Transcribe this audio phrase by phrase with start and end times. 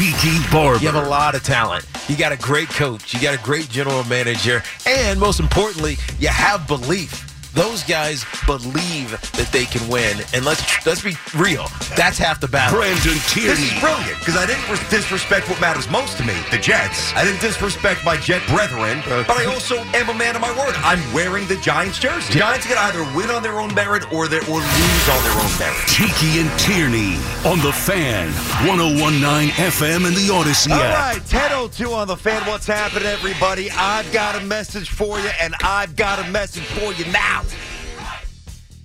[0.00, 0.78] Tiki Barber.
[0.78, 1.84] You have a lot of talent.
[2.08, 3.12] You got a great coach.
[3.12, 4.62] You got a great general manager.
[4.86, 7.29] And most importantly, you have belief.
[7.54, 11.66] Those guys believe that they can win, and let's let's be real.
[11.96, 12.78] That's half the battle.
[12.78, 13.58] Brandon Tierney.
[13.58, 17.12] This is brilliant because I didn't disrespect what matters most to me, the Jets.
[17.14, 19.24] I didn't disrespect my Jet brethren, uh.
[19.26, 20.74] but I also am a man of my word.
[20.86, 22.38] I'm wearing the Giants jersey.
[22.38, 25.52] Giants can either win on their own merit or they or lose on their own
[25.58, 25.82] merit.
[25.88, 28.30] Tiki and Tierney on the Fan,
[28.66, 32.46] 1019 FM and the Audacy All right, 1002 on the fan.
[32.46, 33.70] What's happening, everybody?
[33.72, 37.39] I've got a message for you, and I've got a message for you now.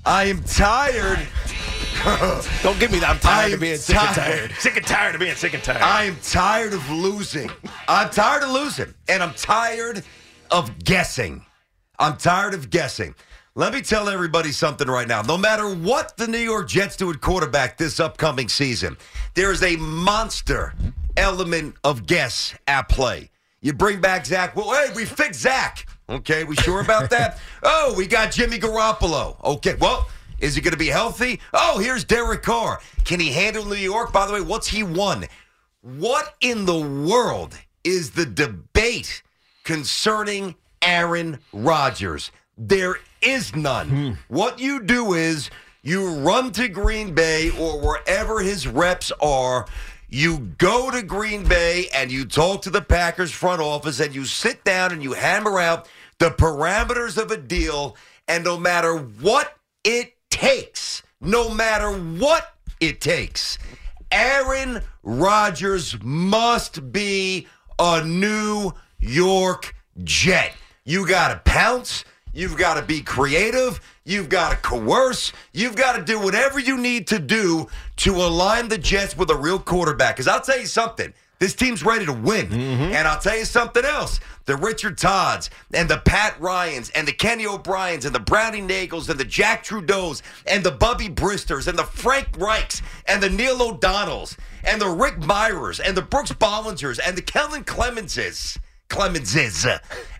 [0.06, 1.28] I am tired.
[2.62, 3.10] Don't give me that.
[3.10, 4.38] I'm tired of being sick and tired.
[4.38, 4.52] tired.
[4.60, 5.82] Sick and tired of being sick and tired.
[5.82, 7.50] I am tired of losing.
[7.88, 10.04] I'm tired of losing, and I'm tired
[10.52, 11.44] of guessing.
[11.98, 13.16] I'm tired of guessing.
[13.56, 15.22] Let me tell everybody something right now.
[15.22, 18.98] No matter what the New York Jets do at quarterback this upcoming season,
[19.34, 20.74] there is a monster
[21.18, 23.32] element of guess at play.
[23.62, 24.56] You bring back Zach.
[24.56, 25.88] Well, hey, we fixed Zach.
[26.10, 27.40] Okay, we sure about that?
[27.64, 29.44] oh, we got Jimmy Garoppolo.
[29.44, 30.08] Okay, well,
[30.40, 31.40] is he going to be healthy?
[31.54, 32.80] Oh, here's Derek Carr.
[33.06, 34.14] Can he handle New York?
[34.14, 35.26] By the way, what's he won?
[35.82, 39.24] What in the world is the debate
[39.64, 42.32] concerning Aaron Rodgers?
[42.58, 43.90] There is none.
[43.90, 44.12] Hmm.
[44.28, 45.50] What you do is
[45.82, 49.68] you run to Green Bay or wherever his reps are.
[50.16, 54.24] You go to Green Bay and you talk to the Packers front office and you
[54.24, 55.90] sit down and you hammer out
[56.20, 57.98] the parameters of a deal.
[58.26, 63.58] And no matter what it takes, no matter what it takes,
[64.10, 67.48] Aaron Rodgers must be
[67.78, 70.54] a New York Jet.
[70.86, 72.06] You got to pounce.
[72.36, 73.80] You've got to be creative.
[74.04, 75.32] You've got to coerce.
[75.54, 79.36] You've got to do whatever you need to do to align the Jets with a
[79.36, 80.18] real quarterback.
[80.18, 81.14] Because I'll tell you something.
[81.40, 82.52] This team's ready to win.
[82.52, 84.20] And I'll tell you something else.
[84.46, 89.10] The Richard Todds and the Pat Ryans and the Kenny O'Briens and the Browning Nagles
[89.10, 93.62] and the Jack Trudeaus and the Bubby Bristers and the Frank Reichs and the Neil
[93.62, 98.58] O'Donnells and the Rick Mirers and the Brooks Bollingers and the Kellen Clemenses.
[98.90, 99.66] Clemenses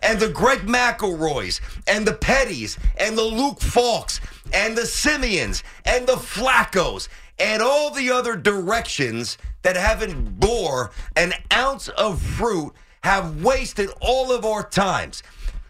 [0.02, 4.20] and the Greg McElroys and the Petties and the Luke Falks
[4.54, 7.08] and the Siemians and the Flaccos
[7.40, 12.74] and all the other directions that haven't bore an ounce of fruit
[13.04, 15.22] have wasted all of our times.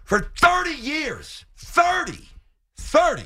[0.03, 2.29] For 30 years, 30,
[2.77, 3.23] 30,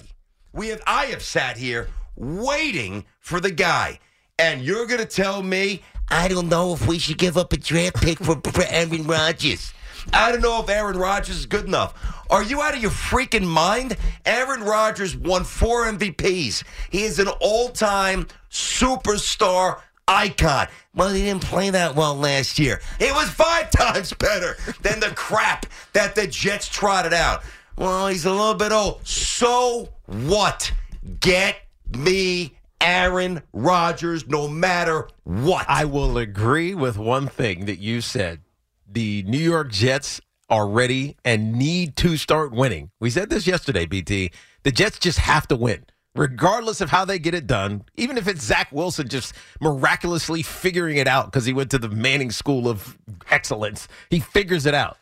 [0.53, 4.00] we have I have sat here waiting for the guy.
[4.38, 5.81] And you're going to tell me,
[6.12, 9.74] I don't know if we should give up a draft pick for, for Aaron Rodgers.
[10.14, 11.94] I don't know if Aaron Rodgers is good enough.
[12.30, 13.97] Are you out of your freaking mind?
[14.25, 16.64] Aaron Rodgers won four MVPs.
[16.90, 20.68] He is an all time superstar icon.
[20.96, 22.81] Well, he didn't play that well last year.
[23.00, 27.44] It was five times better than the crap that the Jets trotted out.
[27.78, 29.06] Well, he's a little bit old.
[29.08, 30.72] So what?
[31.20, 31.58] Get
[31.97, 35.66] me Aaron Rodgers no matter what.
[35.69, 38.41] I will agree with one thing that you said.
[38.88, 42.90] The New York Jets are ready and need to start winning.
[43.00, 44.31] We said this yesterday, BT.
[44.63, 45.85] The Jets just have to win,
[46.16, 47.84] regardless of how they get it done.
[47.95, 51.90] Even if it's Zach Wilson just miraculously figuring it out because he went to the
[51.90, 52.97] Manning School of
[53.29, 54.97] Excellence, he figures it out.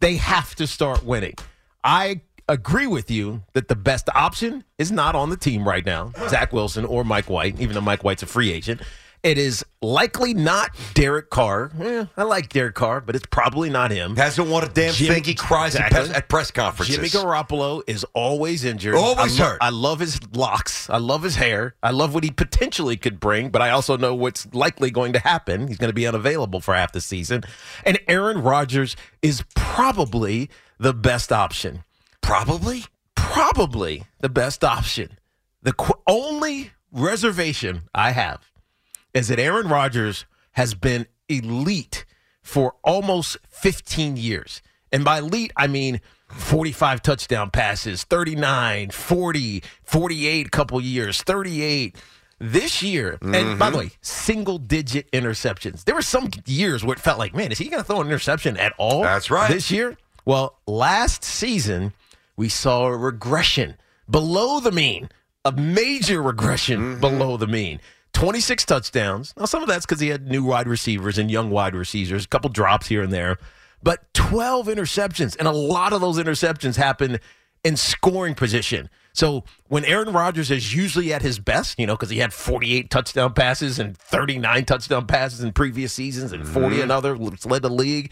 [0.00, 1.34] They have to start winning.
[1.84, 6.12] I agree with you that the best option is not on the team right now,
[6.28, 8.80] Zach Wilson or Mike White, even though Mike White's a free agent.
[9.22, 11.70] It is likely not Derek Carr.
[11.78, 14.16] Eh, I like Derek Carr, but it's probably not him.
[14.16, 15.24] Hasn't won a damn Jimmy- thing.
[15.24, 16.06] He cries at Exactly.
[16.08, 16.96] press- at press conferences.
[16.96, 18.94] Jimmy Garoppolo is always injured.
[18.94, 19.58] Always I lo- hurt.
[19.60, 20.88] I love his locks.
[20.88, 21.74] I love his hair.
[21.82, 25.18] I love what he potentially could bring, but I also know what's likely going to
[25.18, 25.68] happen.
[25.68, 27.44] He's going to be unavailable for half the season.
[27.84, 30.48] And Aaron Rodgers is probably
[30.78, 31.84] the best option.
[32.22, 32.84] Probably.
[33.14, 35.18] Probably the best option.
[35.62, 38.50] The qu- only reservation I have
[39.14, 42.04] is that Aaron Rodgers has been elite
[42.42, 44.62] for almost 15 years.
[44.92, 51.96] And by elite, I mean 45 touchdown passes, 39, 40, 48 couple years, 38.
[52.42, 53.76] This year, and by the mm-hmm.
[53.76, 55.84] way, single digit interceptions.
[55.84, 58.06] There were some years where it felt like, man, is he going to throw an
[58.06, 59.02] interception at all?
[59.02, 59.50] That's right.
[59.50, 59.98] This year?
[60.24, 61.92] Well, last season,
[62.40, 63.76] we saw a regression
[64.08, 65.10] below the mean,
[65.44, 67.00] a major regression mm-hmm.
[67.00, 67.78] below the mean.
[68.14, 69.34] 26 touchdowns.
[69.36, 72.28] Now, some of that's because he had new wide receivers and young wide receivers, a
[72.28, 73.36] couple drops here and there,
[73.82, 75.36] but 12 interceptions.
[75.36, 77.20] And a lot of those interceptions happen
[77.62, 78.88] in scoring position.
[79.12, 82.88] So when Aaron Rodgers is usually at his best, you know, because he had 48
[82.88, 86.84] touchdown passes and 39 touchdown passes in previous seasons and 40 mm-hmm.
[86.84, 88.10] another, led the league,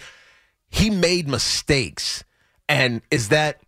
[0.69, 2.25] he made mistakes.
[2.69, 3.63] And is that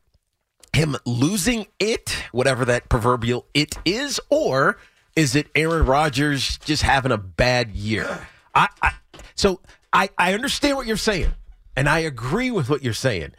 [0.72, 4.78] him losing it, whatever that proverbial it is, or
[5.16, 8.26] is it Aaron Rodgers just having a bad year?
[8.54, 8.92] I, I
[9.34, 9.60] so
[9.92, 11.32] I, I understand what you're saying,
[11.76, 13.32] and I agree with what you're saying,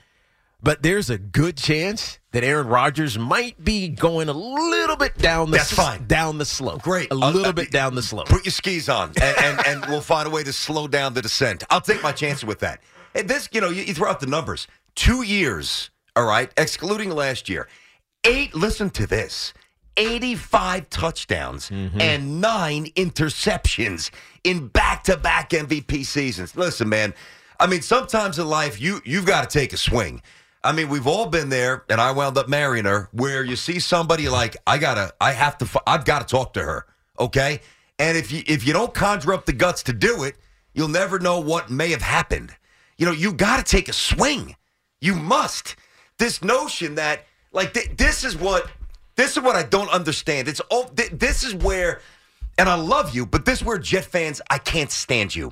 [0.64, 5.52] but there's a good chance that Aaron Rodgers might be going a little bit down
[5.52, 6.08] the That's fine.
[6.08, 6.82] down the slope.
[6.82, 7.12] Great.
[7.12, 8.28] a little uh, bit down the slope.
[8.28, 11.22] Put your skis on, and, and, and we'll find a way to slow down the
[11.22, 11.64] descent.
[11.70, 12.82] I'll take my chances with that.
[13.14, 14.68] And this, you know, you, you throw out the numbers.
[14.96, 17.68] Two years, all right, excluding last year.
[18.24, 19.54] Eight, listen to this
[19.98, 22.00] 85 touchdowns mm-hmm.
[22.00, 24.12] and nine interceptions
[24.44, 26.56] in back to back MVP seasons.
[26.56, 27.14] Listen, man,
[27.60, 30.22] I mean, sometimes in life, you, you've got to take a swing.
[30.64, 33.80] I mean, we've all been there, and I wound up marrying her, where you see
[33.80, 36.86] somebody like, I gotta, I have to, I've got to talk to her,
[37.20, 37.62] okay?
[38.02, 40.36] And if you if you don't conjure up the guts to do it,
[40.74, 42.56] you'll never know what may have happened.
[42.98, 44.56] You know, you got to take a swing.
[45.00, 45.76] You must.
[46.22, 48.70] This notion that like th- this is what
[49.16, 50.48] this is what I don't understand.
[50.48, 52.00] It's all th- this is where,
[52.60, 55.52] and I love you, but this is where Jet fans I can't stand you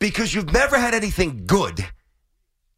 [0.00, 1.86] because you've never had anything good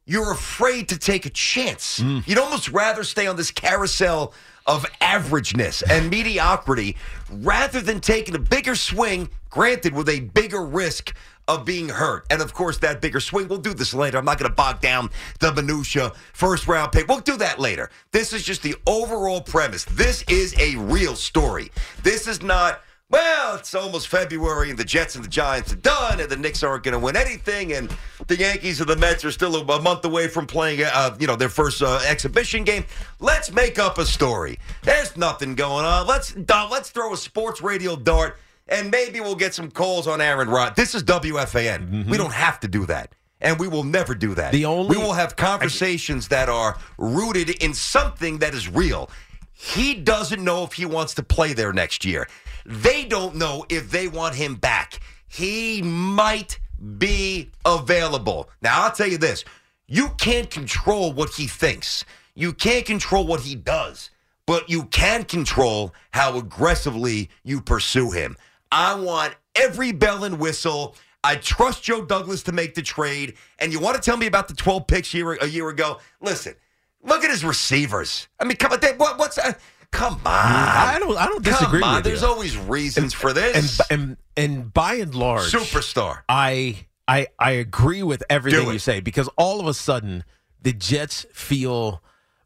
[0.07, 2.01] you're afraid to take a chance.
[2.01, 2.27] Mm.
[2.27, 4.35] You'd almost rather stay on this carousel
[4.67, 6.97] of averageness and mediocrity
[7.31, 11.15] rather than taking a bigger swing, granted, with a bigger risk
[11.47, 12.27] of being hurt.
[12.31, 14.19] And of course, that bigger swing, we'll do this later.
[14.19, 15.11] I'm not going to bog down
[15.41, 17.07] the minutia, first round pick.
[17.07, 17.91] We'll do that later.
[18.13, 19.85] This is just the overall premise.
[19.85, 21.71] This is a real story.
[22.03, 22.81] This is not.
[23.15, 26.65] Well, it's almost February, and the Jets and the Giants are done, and the Knicks
[26.65, 27.89] aren't going to win anything, and
[28.27, 31.29] the Yankees and the Mets are still a, a month away from playing, uh, you
[31.29, 32.85] know, their first uh, exhibition game.
[33.21, 34.59] Let's make up a story.
[34.83, 36.09] There's nothing going on.
[36.09, 40.49] Let's let's throw a sports radio dart, and maybe we'll get some calls on Aaron
[40.51, 40.75] Rod.
[40.75, 42.07] This is WFAN.
[42.07, 43.15] We don't have to do that.
[43.41, 44.51] And we will never do that.
[44.51, 49.09] The only- we will have conversations that are rooted in something that is real.
[49.53, 52.27] He doesn't know if he wants to play there next year.
[52.65, 55.01] They don't know if they want him back.
[55.29, 56.59] He might
[56.99, 58.49] be available.
[58.63, 59.45] Now, I'll tell you this
[59.87, 64.11] you can't control what he thinks, you can't control what he does,
[64.47, 68.37] but you can control how aggressively you pursue him.
[68.73, 70.97] I want every bell and whistle.
[71.23, 73.35] I trust Joe Douglas to make the trade.
[73.59, 75.99] And you want to tell me about the 12 picks year, a year ago?
[76.21, 76.55] Listen,
[77.03, 78.29] look at his receivers.
[78.39, 79.55] I mean, come on, what, what's uh,
[79.95, 80.21] come on?
[80.21, 82.29] Mm, I don't I don't disagree Come on, with there's you.
[82.29, 83.81] always reasons for this.
[83.91, 86.23] and and by and large, Superstar.
[86.29, 90.25] I I I agree with everything you say because all of a sudden
[90.61, 92.03] the Jets feel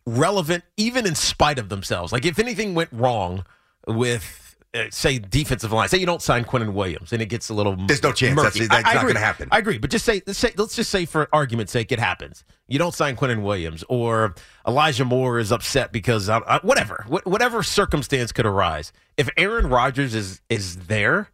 [0.07, 2.13] relevant even in spite of themselves.
[2.13, 3.45] Like if anything went wrong
[3.87, 4.48] with
[4.91, 8.03] say defensive line, say you don't sign Quinnen Williams and it gets a little There's
[8.03, 8.37] no chance.
[8.37, 8.61] murky.
[8.67, 9.13] That's- that's I- I not agree.
[9.15, 9.49] gonna happen.
[9.51, 12.45] I agree, but just say let's say let's just say for argument's sake it happens.
[12.67, 14.35] You don't sign Quinnen Williams or
[14.67, 18.93] Elijah Moore is upset because uh, uh, whatever wh- whatever circumstance could arise.
[19.17, 21.31] If Aaron Rodgers is is there,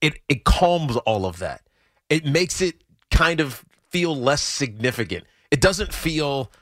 [0.00, 1.62] it it calms all of that.
[2.08, 5.24] It makes it kind of feel less significant.
[5.50, 6.52] It doesn't feel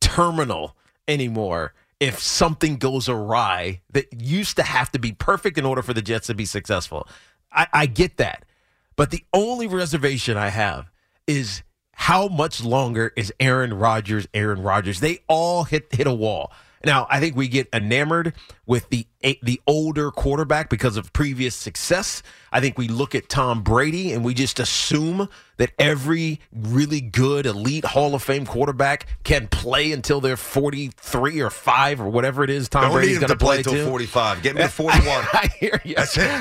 [0.00, 0.74] terminal
[1.06, 5.92] anymore if something goes awry that used to have to be perfect in order for
[5.92, 7.08] the Jets to be successful.
[7.52, 8.44] I, I get that.
[8.96, 10.90] But the only reservation I have
[11.26, 11.62] is
[11.92, 15.00] how much longer is Aaron Rodgers Aaron Rodgers?
[15.00, 16.52] They all hit hit a wall.
[16.84, 18.34] Now, I think we get enamored
[18.66, 19.06] with the
[19.42, 22.22] the older quarterback because of previous success.
[22.52, 27.46] I think we look at Tom Brady and we just assume that every really good
[27.46, 32.50] elite Hall of Fame quarterback can play until they're 43 or 5 or whatever it
[32.50, 34.42] is Tom Don't Brady's going to play until 45.
[34.42, 35.02] Get me to 41.
[35.06, 35.96] I hear you.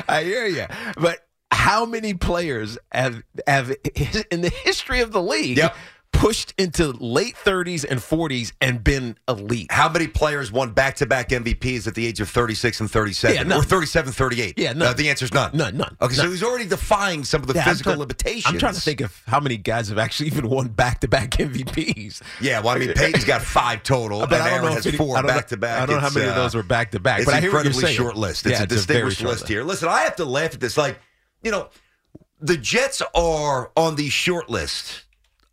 [0.08, 0.65] I hear you.
[0.98, 3.74] But how many players have have
[4.29, 5.75] in the history of the league Yep.
[6.18, 9.72] Pushed into late 30s and 40s and been elite.
[9.72, 13.36] How many players won back-to-back MVPs at the age of 36 and 37?
[13.36, 13.60] Yeah, none.
[13.60, 14.58] or 37, 38?
[14.58, 14.88] Yeah, none.
[14.90, 15.52] Uh, the answer's none.
[15.56, 15.96] None, none.
[16.02, 18.46] Okay, so he's already defying some of the Yeah, I'm physical trying- limitations.
[18.48, 22.22] I'm trying to think of how many guys have actually even won back-to-back MVPs.
[22.42, 24.94] Yeah, well, I mean, Peyton's got five total, But I don't Aaron know has if
[24.94, 25.82] any- four I don't know- back-to-back.
[25.82, 27.64] I don't know how many of uh, those were back-to-back, It's but I hear what
[27.64, 28.46] you're incredibly short list.
[28.48, 29.50] It's Yeah, a it's a distinguished short list list.
[29.50, 29.64] here.
[29.64, 30.78] Listen, I have to laugh at this.
[30.78, 31.00] Like,
[31.44, 31.70] you know,
[32.42, 35.04] the Jets are on the short list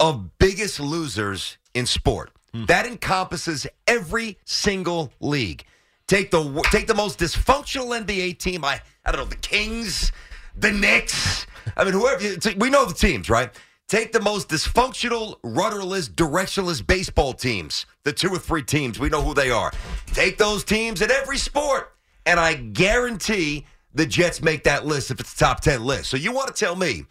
[0.01, 2.31] of biggest losers in sport.
[2.53, 2.67] Hmm.
[2.67, 5.65] That encompasses every single league.
[6.07, 8.65] Take the take the most dysfunctional NBA team.
[8.65, 10.13] I I don't know the Kings,
[10.57, 11.47] the Knicks.
[11.77, 12.21] I mean, whoever
[12.59, 13.51] we know the teams, right?
[13.87, 17.87] Take the most dysfunctional, rudderless, directionless baseball teams.
[18.05, 19.73] The two or three teams we know who they are.
[20.07, 21.95] Take those teams in every sport,
[22.27, 26.11] and I guarantee the Jets make that list if it's a top ten list.
[26.11, 27.05] So you want to tell me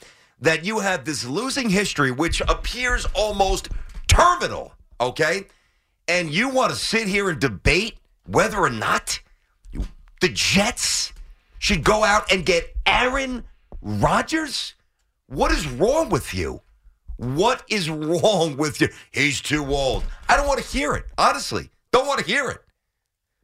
[0.43, 3.69] that you have this losing history, which appears almost
[4.07, 5.45] terminal, okay?
[6.09, 7.97] And you want to sit here and debate
[8.27, 9.21] whether or not
[9.71, 9.85] you,
[10.19, 11.13] the Jets
[11.59, 13.45] should go out and get Aaron
[13.81, 14.73] Rodgers?
[15.27, 16.61] What is wrong with you?
[17.15, 18.89] What is wrong with you?
[19.11, 20.03] He's too old.
[20.27, 21.05] I don't want to hear it.
[21.17, 22.61] Honestly, don't want to hear it.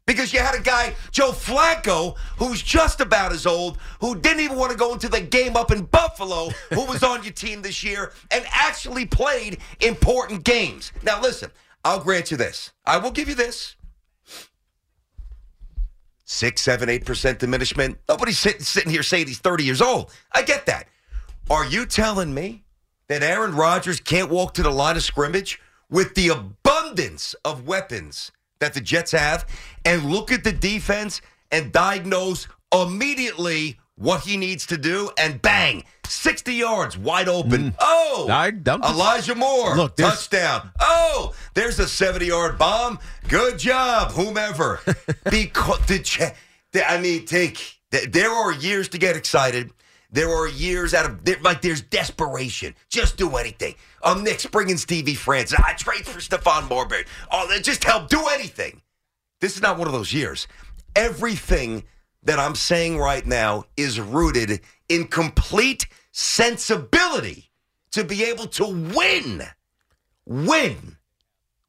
[0.09, 4.57] Because you had a guy, Joe Flacco, who's just about as old, who didn't even
[4.57, 7.83] want to go into the game up in Buffalo, who was on your team this
[7.83, 10.91] year and actually played important games.
[11.03, 11.51] Now, listen,
[11.85, 12.71] I'll grant you this.
[12.87, 13.75] I will give you this.
[16.25, 17.99] Six, seven, eight percent diminishment.
[18.09, 20.11] Nobody's sitting, sitting here saying he's 30 years old.
[20.31, 20.87] I get that.
[21.51, 22.63] Are you telling me
[23.09, 28.31] that Aaron Rodgers can't walk to the line of scrimmage with the abundance of weapons
[28.59, 29.47] that the Jets have
[29.85, 35.83] and look at the defense and diagnose immediately what he needs to do and bang,
[36.05, 37.71] 60 yards wide open.
[37.71, 37.75] Mm.
[37.79, 38.51] Oh, I-
[38.89, 40.71] Elijah Moore, Look, touchdown.
[40.79, 42.99] Oh, there's a 70 yard bomb.
[43.27, 44.79] Good job, whomever.
[45.29, 49.71] because the, I mean, take, th- there are years to get excited.
[50.11, 52.75] There are years out of, there, like, there's desperation.
[52.89, 53.75] Just do anything.
[54.03, 55.59] Um, Knicks bringing Stevie Francis.
[55.59, 57.05] I trade for Stephon Marbury.
[57.31, 58.09] Oh, just help.
[58.09, 58.81] Do anything.
[59.39, 60.47] This is not one of those years.
[60.95, 61.83] Everything
[62.23, 67.51] that I'm saying right now is rooted in complete sensibility
[67.91, 69.43] to be able to win.
[70.25, 70.97] Win.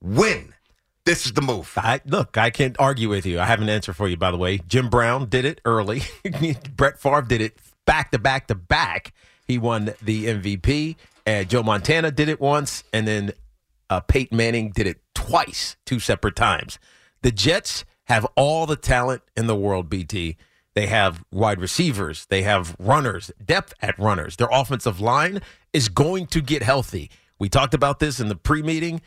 [0.00, 0.54] Win.
[1.04, 1.73] This is the move.
[1.76, 3.40] I, look, I can't argue with you.
[3.40, 4.59] I have an answer for you, by the way.
[4.59, 6.02] Jim Brown did it early.
[6.76, 9.12] Brett Favre did it back to back to back.
[9.46, 10.96] He won the MVP.
[11.26, 13.32] And Joe Montana did it once, and then
[13.88, 16.78] uh, Peyton Manning did it twice, two separate times.
[17.22, 20.37] The Jets have all the talent in the world, BT.
[20.75, 24.37] They have wide receivers, they have runners, depth at runners.
[24.37, 25.40] Their offensive line
[25.72, 27.10] is going to get healthy.
[27.38, 29.00] We talked about this in the pre meeting.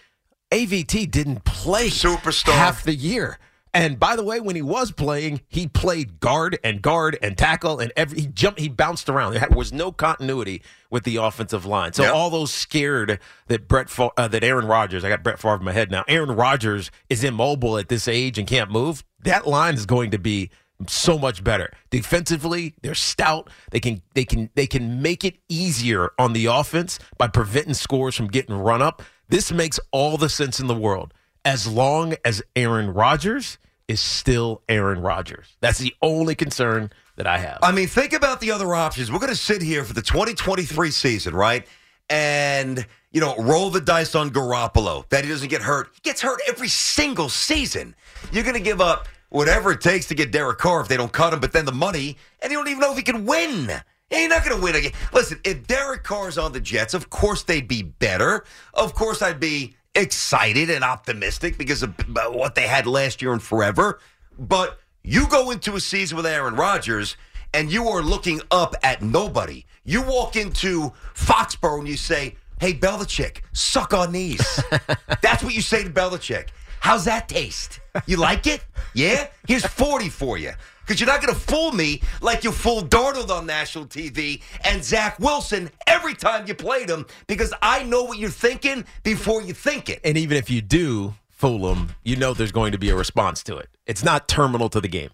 [0.51, 2.53] AVT didn't play Superstar.
[2.53, 3.39] half the year.
[3.75, 7.79] And by the way, when he was playing, he played guard and guard and tackle
[7.79, 9.33] and every he jumped, he bounced around.
[9.33, 10.61] There was no continuity
[10.91, 11.93] with the offensive line.
[11.93, 12.13] So Yep.
[12.13, 15.71] all those scared that Brett uh, that Aaron Rodgers, I got Brett Favre in my
[15.71, 16.03] head now.
[16.07, 19.03] Aaron Rodgers is immobile at this age and can't move.
[19.23, 20.51] That line is going to be
[20.87, 22.75] so much better defensively.
[22.83, 23.49] They're stout.
[23.71, 28.15] They can they can they can make it easier on the offense by preventing scores
[28.15, 29.01] from getting run up.
[29.29, 31.13] This makes all the sense in the world
[31.45, 35.57] as long as Aaron Rodgers is still Aaron Rodgers.
[35.59, 37.59] That's the only concern that I have.
[37.61, 39.11] I mean, think about the other options.
[39.11, 41.67] We're going to sit here for the 2023 season, right?
[42.09, 45.89] And, you know, roll the dice on Garoppolo that he doesn't get hurt.
[45.93, 47.95] He gets hurt every single season.
[48.31, 51.11] You're going to give up whatever it takes to get Derek Carr if they don't
[51.11, 53.69] cut him, but then the money, and you don't even know if he can win.
[53.69, 54.91] And you're not going to win again.
[55.11, 58.45] Listen, if Derek Carr's on the Jets, of course they'd be better.
[58.73, 61.93] Of course I'd be excited and optimistic because of
[62.33, 63.99] what they had last year and forever.
[64.37, 67.15] But you go into a season with Aaron Rodgers
[67.53, 69.65] and you are looking up at nobody.
[69.83, 74.63] You walk into Foxborough and you say, Hey, Belichick, suck on these.
[75.21, 76.49] That's what you say to Belichick.
[76.79, 77.81] How's that taste?
[78.05, 78.63] You like it?
[78.93, 79.27] Yeah?
[79.47, 80.51] Here's 40 for you.
[80.85, 84.83] Because you're not going to fool me like you fooled Darnold on national TV and
[84.83, 89.53] Zach Wilson every time you played him because I know what you're thinking before you
[89.53, 90.01] think it.
[90.03, 93.43] and even if you do fool them, you know there's going to be a response
[93.43, 93.69] to it.
[93.85, 95.11] It's not terminal to the game.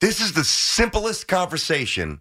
[0.00, 2.20] This is the simplest conversation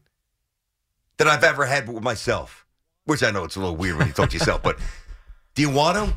[1.18, 2.66] that I've ever had with myself,
[3.06, 4.80] which I know it's a little weird when you talk to yourself, but
[5.56, 6.16] do you want him?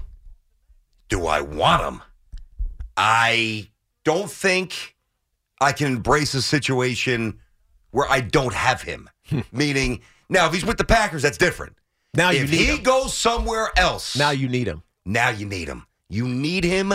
[1.08, 2.02] Do I want him?
[3.02, 3.66] I
[4.04, 4.94] don't think
[5.58, 7.40] I can embrace a situation
[7.92, 9.08] where I don't have him.
[9.30, 9.40] Hmm.
[9.52, 11.76] Meaning, now if he's with the Packers, that's different.
[12.12, 12.82] Now you if need he him.
[12.82, 14.82] goes somewhere else, Now you need him.
[15.06, 15.86] Now you need him.
[16.10, 16.92] You need him.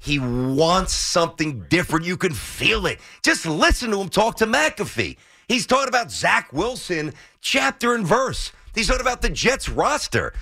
[0.00, 2.04] He wants something different.
[2.04, 2.98] You can feel it.
[3.22, 5.16] Just listen to him talk to McAfee.
[5.46, 8.50] He's talking about Zach Wilson, chapter and verse.
[8.74, 10.32] He's talking about the Jets roster.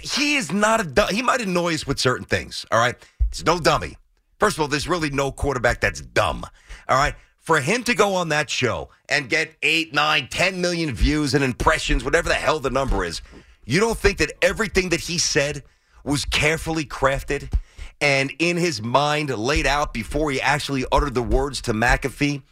[0.00, 2.66] He is not a he might annoy us with certain things.
[2.72, 2.96] All right,
[3.30, 3.96] he's no dummy.
[4.38, 6.44] First of all, there's really no quarterback that's dumb.
[6.88, 7.14] All right.
[7.38, 11.44] For him to go on that show and get eight, nine, ten million views and
[11.44, 13.22] impressions, whatever the hell the number is,
[13.64, 15.62] you don't think that everything that he said
[16.04, 17.52] was carefully crafted
[18.00, 22.42] and in his mind laid out before he actually uttered the words to McAfee?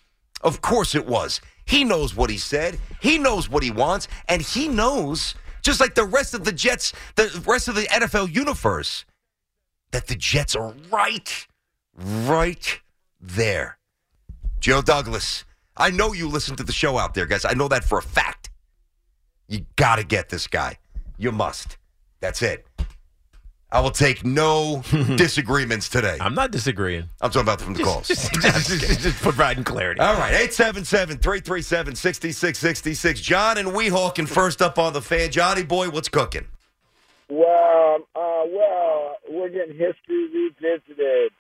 [0.42, 1.40] Of course it was.
[1.64, 2.78] He knows what he said.
[3.00, 6.92] He knows what he wants, and he knows, just like the rest of the Jets,
[7.16, 9.04] the rest of the NFL universe,
[9.92, 11.46] that the Jets are right,
[11.96, 12.80] right
[13.20, 13.78] there.
[14.60, 15.44] Joe Douglas,
[15.76, 17.44] I know you listen to the show out there, guys.
[17.44, 18.50] I know that for a fact.
[19.48, 20.78] You got to get this guy.
[21.18, 21.76] You must.
[22.20, 22.66] That's it.
[23.70, 24.82] I will take no
[25.16, 26.16] disagreements today.
[26.20, 27.08] I'm not disagreeing.
[27.20, 28.06] I'm talking about from the calls.
[28.08, 30.00] Just, just, just, just providing clarity.
[30.00, 33.20] All right, 877 337 6666.
[33.20, 35.30] John and Weehawken first up on the fan.
[35.32, 36.46] Johnny boy, what's cooking?
[37.28, 41.32] Well, uh, well, we're getting history revisited.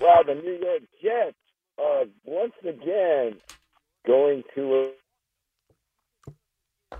[0.00, 1.36] Well, the New York Jets
[1.78, 3.36] are once again
[4.06, 4.92] going to
[6.92, 6.96] a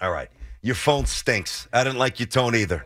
[0.00, 0.28] All right,
[0.62, 1.68] your phone stinks.
[1.72, 2.84] I didn't like your tone either.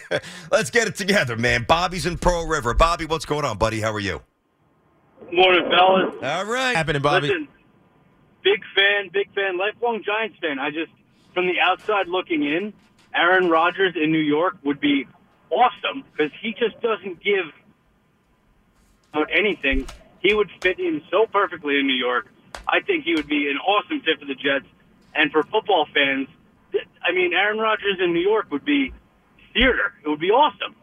[0.50, 1.64] Let's get it together, man.
[1.66, 2.74] Bobby's in Pearl River.
[2.74, 3.80] Bobby, what's going on, buddy?
[3.80, 4.20] How are you?
[5.32, 6.14] Morning, fellas.
[6.22, 6.74] All right.
[6.74, 7.28] happening, Bobby?
[7.28, 7.48] Listen,
[8.42, 10.58] big fan, big fan, lifelong Giants fan.
[10.58, 10.90] I just,
[11.34, 12.72] from the outside looking in,
[13.14, 15.06] Aaron Rodgers in New York would be
[15.50, 17.46] awesome because he just doesn't give
[19.14, 19.86] out anything.
[20.20, 22.26] He would fit in so perfectly in New York.
[22.68, 24.66] I think he would be an awesome fit for the Jets.
[25.14, 26.28] And for football fans,
[27.02, 28.92] I mean, Aaron Rodgers in New York would be
[29.52, 29.92] theater.
[30.04, 30.76] It would be awesome.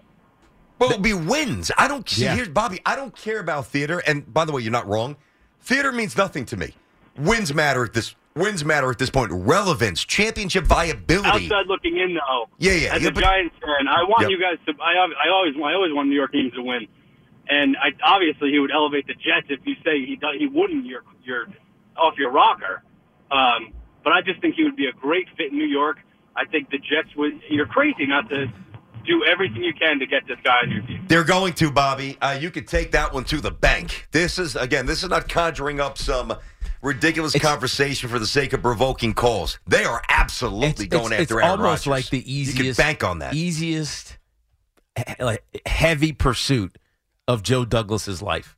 [0.80, 1.72] Well, it'll be wins.
[1.78, 2.36] I don't see Yeah.
[2.36, 2.80] here's Bobby.
[2.86, 4.02] I don't care about theater.
[4.06, 5.16] And by the way, you're not wrong.
[5.62, 6.74] Theater means nothing to me.
[7.18, 9.32] Wins matter at this wins matter at this point.
[9.34, 11.46] Relevance, championship viability.
[11.46, 12.48] Outside looking in, though.
[12.60, 14.30] Yeah, yeah, As yeah, a but- Giants fan, I want Yep.
[14.30, 14.74] you guys to.
[14.80, 16.88] I, I always, I always want New York teams to win,
[17.50, 20.86] and I obviously he would elevate the Jets if you say he do- he wouldn't.
[20.86, 21.48] You're you're
[21.98, 22.84] off your rocker.
[23.32, 25.98] Um, but I just think he would be a great fit in New York.
[26.36, 27.42] I think the Jets would.
[27.50, 28.48] You're crazy not to
[29.06, 31.06] do everything you can to get this guy on your team.
[31.08, 32.18] They're going to, Bobby.
[32.22, 34.08] Uh, you could take that one to the bank.
[34.12, 36.34] This is, again, this is not conjuring up some
[36.82, 39.60] ridiculous It's- conversation for the sake of provoking calls.
[39.66, 41.88] They are absolutely going it's, after it's Aaron almost Rodgers.
[41.88, 43.34] like the You easiest can bank on that.
[43.34, 44.18] easiest
[45.20, 46.78] like heavy pursuit
[47.28, 48.56] of Joe Douglas's life.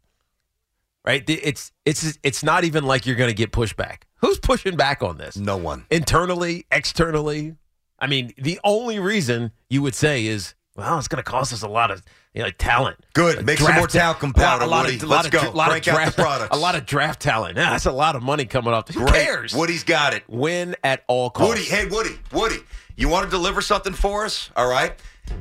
[1.06, 1.24] Right?
[1.28, 4.04] It's it's it's not even like you're going to get pushback.
[4.18, 5.38] Who's pushing back on this?
[5.38, 5.86] No one.
[5.90, 7.56] Internally, externally.
[7.98, 11.62] I mean, the only reason you would say is, well, it's going to cost us
[11.64, 12.04] a lot of
[12.34, 12.98] you know, talent.
[13.14, 13.44] Good.
[13.46, 14.98] Make some more ta- talcum a lot- powder, a lot Woody.
[14.98, 15.48] of, a Let's lot go.
[15.50, 16.56] Of, lot Crank of out the draft, products.
[16.56, 17.58] A lot of draft talent.
[17.58, 18.88] Yeah, that's a lot of money coming off.
[18.90, 19.14] Who Great.
[19.26, 19.56] cares?
[19.56, 20.24] Woody's got it.
[20.28, 21.50] Win at all costs.
[21.50, 22.58] Woody, hey, Woody, Woody,
[22.96, 24.52] you want to deliver something for us?
[24.56, 24.94] All right.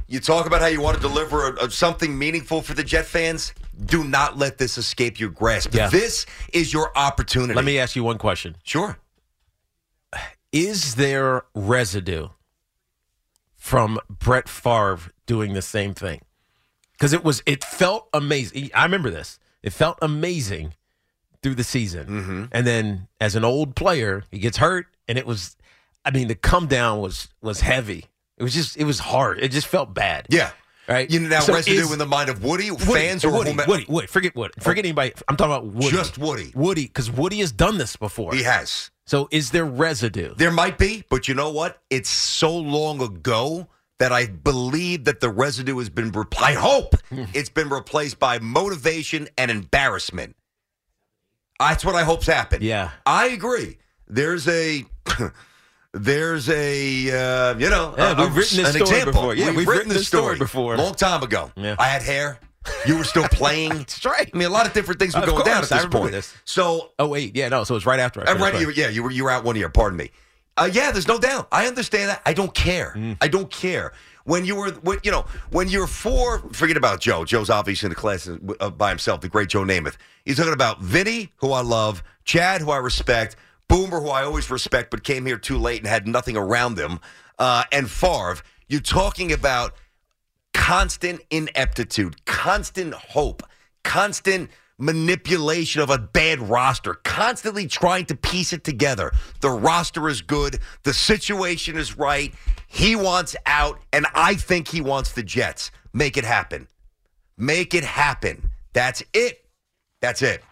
[0.07, 3.05] You talk about how you want to deliver a, a- something meaningful for the Jet
[3.07, 3.53] fans.
[3.87, 5.75] Do not let this escape your grasp.
[5.75, 5.89] Yeah.
[5.89, 7.55] This is your opportunity.
[7.55, 8.57] Let me ask you one question.
[8.65, 8.99] Sure.
[10.53, 12.29] Is there residue
[13.57, 16.23] from Brett Favre doing the same thing?
[16.93, 18.71] Because it was, it felt amazing.
[18.75, 19.39] I remember this.
[19.63, 20.75] It felt amazing
[21.43, 22.45] through the season, Mm-hmm.
[22.51, 25.57] and then as an old player, he gets hurt, and it was,
[26.05, 28.07] I mean, the come down was was heavy.
[28.39, 29.39] It was just, it was hard.
[29.41, 30.27] It just felt bad.
[30.31, 30.51] Yeah.
[30.89, 31.11] Right.
[31.11, 33.55] You know, now So residue is- in the mind of Woody, Woody, fans or Woody,
[33.67, 35.13] Woody, Woody, forget Woody, forget anybody.
[35.29, 35.91] I'm talking about Woody.
[35.91, 36.51] Just Woody.
[36.55, 38.33] Woody, because Woody has done this before.
[38.35, 38.91] He has.
[39.05, 40.35] So is there residue?
[40.37, 41.83] There might be, but you know what?
[41.91, 46.11] It's so long ago that I believe that the residue has been.
[46.13, 47.25] Repl- I hope Hmm.
[47.35, 50.37] it's been replaced by motivation and embarrassment.
[51.59, 52.63] That's what I hope's happened.
[52.63, 52.93] Yeah.
[53.05, 53.79] I agree.
[54.07, 54.85] There's a.
[55.95, 59.13] There's a uh, you know Yeah, a- we've written this an story example.
[59.13, 59.35] before.
[59.35, 60.77] Yeah, we've written this story before.
[60.77, 61.51] long time ago.
[61.57, 61.77] Yeah.
[61.79, 62.39] I had hair.
[62.87, 63.71] You were still playing.
[63.79, 64.31] That's right.
[64.33, 66.13] I mean, a lot of different things were going down at this point.
[66.13, 66.35] this.
[66.45, 67.65] So Oh wait, yeah, no.
[67.65, 68.21] So it was right after.
[68.21, 68.69] I uh, right, playing.
[68.69, 69.71] you, yeah, you were you were out one year.
[69.71, 70.11] Pardon me.
[70.59, 71.47] Uh, yeah, there's no doubt.
[71.53, 72.21] I understand that.
[72.27, 72.93] I don't care.
[72.97, 73.17] Mm.
[73.21, 73.93] I don't care.
[74.25, 77.25] When you were, when, you know, when you're four, forget about Joe.
[77.25, 78.29] Joe's obviously in the class
[78.61, 79.21] uh, by himself.
[79.21, 79.97] The great Joe Namath.
[80.25, 83.37] He's talking about Vinny, who I love, Chad, who I respect,
[83.69, 87.01] Boomer, who I always respect, but came here too late and had nothing around them,
[87.39, 88.39] uh, and Favre.
[88.69, 89.75] You're talking about
[90.55, 93.43] constant ineptitude, constant hope,
[93.85, 99.13] constant manipulation of a bad roster, constantly trying to piece it together.
[99.41, 102.33] The roster is good, the situation is right.
[102.69, 105.71] He wants out, and I think he wants the Jets.
[105.93, 106.69] make it happen.
[107.37, 108.51] Make it happen.
[108.73, 109.45] That's it.
[110.01, 110.43] That's it.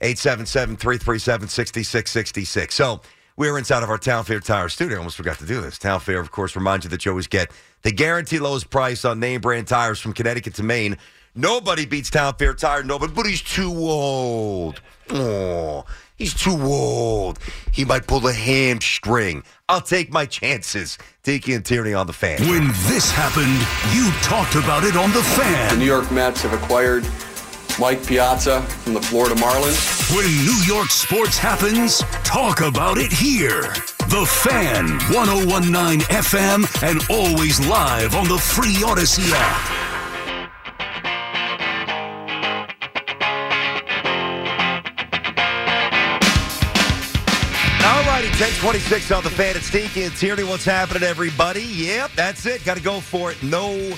[0.00, 2.74] 877 337 6666.
[2.74, 3.00] So
[3.36, 4.98] we're inside of our Town Fair Tire studio.
[4.98, 5.78] Almost forgot to do this.
[5.78, 7.50] Town Fair, of course, reminds you that you always get
[7.82, 10.96] the guaranteed lowest price on name brand tires from Connecticut to Maine.
[11.34, 12.82] Nobody beats Town Fair Tire.
[12.82, 14.80] Nobody, but he's too old.
[15.10, 15.84] Oh,
[16.16, 17.38] he's too old.
[17.72, 19.44] He might pull a hamstring.
[19.68, 20.98] I'll take my chances.
[21.22, 22.40] Tiki and Tierney on the fan.
[22.48, 23.56] When this happened,
[23.94, 25.74] you talked about it on The fan.
[25.74, 27.04] The New York Mets have acquired
[27.78, 30.14] Mike Piazza from the Florida Marlins.
[30.14, 33.62] When New York sports happens, talk about it here.
[34.08, 39.90] The Fan, 1019 FM, and always live on the free Audacy app.
[47.82, 49.56] All righty, 1026 on the fan.
[49.56, 50.44] It's Tiki and Tierney.
[50.44, 51.62] What's happening, everybody?
[51.62, 52.64] Yep, that's it.
[52.64, 53.42] Got to go for it.
[53.42, 53.96] No,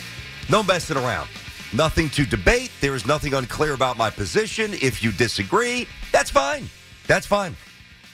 [0.51, 1.29] no messing around.
[1.75, 2.71] Nothing to debate.
[2.81, 4.75] There is nothing unclear about my position.
[4.75, 6.69] If you disagree, that's fine.
[7.07, 7.57] That's fine.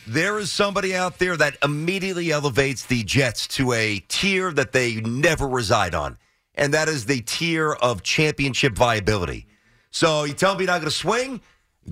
[0.07, 4.97] There is somebody out there that immediately elevates the Jets to a tier that they
[5.01, 6.17] never reside on,
[6.55, 9.47] and that is the tier of championship viability.
[9.91, 11.41] So you tell me you're not going to swing?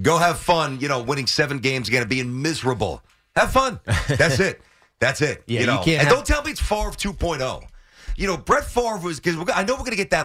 [0.00, 0.78] Go have fun.
[0.80, 3.02] You know, winning seven games again and being miserable.
[3.34, 3.80] Have fun.
[4.08, 4.60] That's it.
[4.98, 5.42] That's it.
[5.46, 7.64] Yeah, you you know, can't and have- don't tell me it's Favre 2.0.
[8.16, 10.24] You know, Brett Favre was because I know we're going to get that.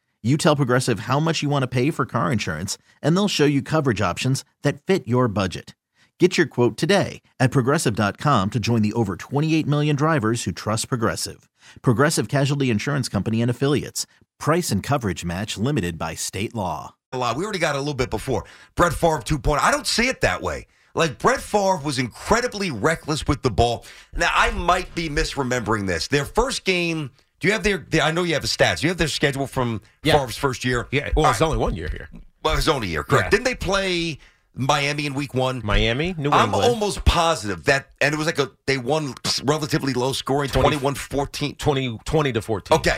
[0.23, 3.45] You tell Progressive how much you want to pay for car insurance, and they'll show
[3.45, 5.73] you coverage options that fit your budget.
[6.19, 10.87] Get your quote today at progressive.com to join the over 28 million drivers who trust
[10.89, 11.49] Progressive.
[11.81, 14.05] Progressive Casualty Insurance Company and Affiliates.
[14.37, 16.93] Price and coverage match limited by state law.
[17.11, 17.35] a lot.
[17.35, 18.45] We already got a little bit before.
[18.75, 19.57] Brett Favre 2.0.
[19.59, 20.67] I don't see it that way.
[20.93, 23.85] Like Brett Favre was incredibly reckless with the ball.
[24.15, 26.07] Now I might be misremembering this.
[26.07, 27.09] Their first game.
[27.41, 27.79] Do you have their?
[27.79, 28.79] their- I know you have the stats.
[28.79, 30.17] Do you have their schedule from Yeah.
[30.19, 30.87] Favre's first year.
[30.91, 31.47] Yeah, well, All it's right.
[31.47, 32.07] only one year here.
[32.43, 33.03] Well, it's only a year.
[33.03, 33.25] Correct.
[33.25, 33.29] Yeah.
[33.31, 34.19] Didn't they play
[34.55, 35.61] Miami in Week One?
[35.63, 40.13] Miami, New I'm almost positive that, and it was like a they won relatively low
[40.13, 41.57] scoring, 21-14.
[41.57, 42.77] 20, 20 to 14.
[42.77, 42.97] Okay.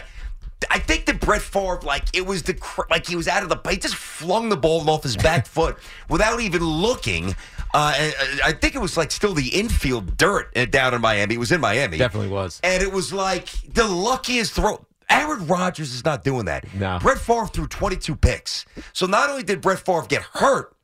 [0.72, 2.58] I think that Brett Favre, like it was the
[2.90, 5.78] like he was out of the he just flung the ball off his back foot
[6.10, 7.36] without even looking.
[7.74, 8.12] Uh, uh,
[8.46, 11.36] I think it was like still the infield dirt uh, down in Miami.
[11.36, 12.60] It was in Miami, Definitely was.
[12.64, 14.86] and it was like the luckiest throw.
[15.10, 16.72] Aaron Rodgers is not doing that.
[16.74, 16.98] No.
[17.02, 18.66] Brett Favre threw 22 picks.
[18.94, 20.76] So not only did Brett Favre get hurt,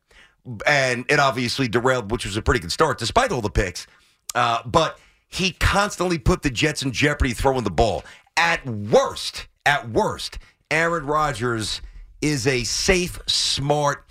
[0.67, 3.87] and it obviously derailed, which was a pretty good start despite all the picks.
[4.35, 8.03] Uh, but he constantly put the Jets in jeopardy throwing the ball.
[8.35, 10.37] At worst, at worst,
[10.71, 11.81] Aaron Rodgers
[12.21, 14.05] is a safe, smart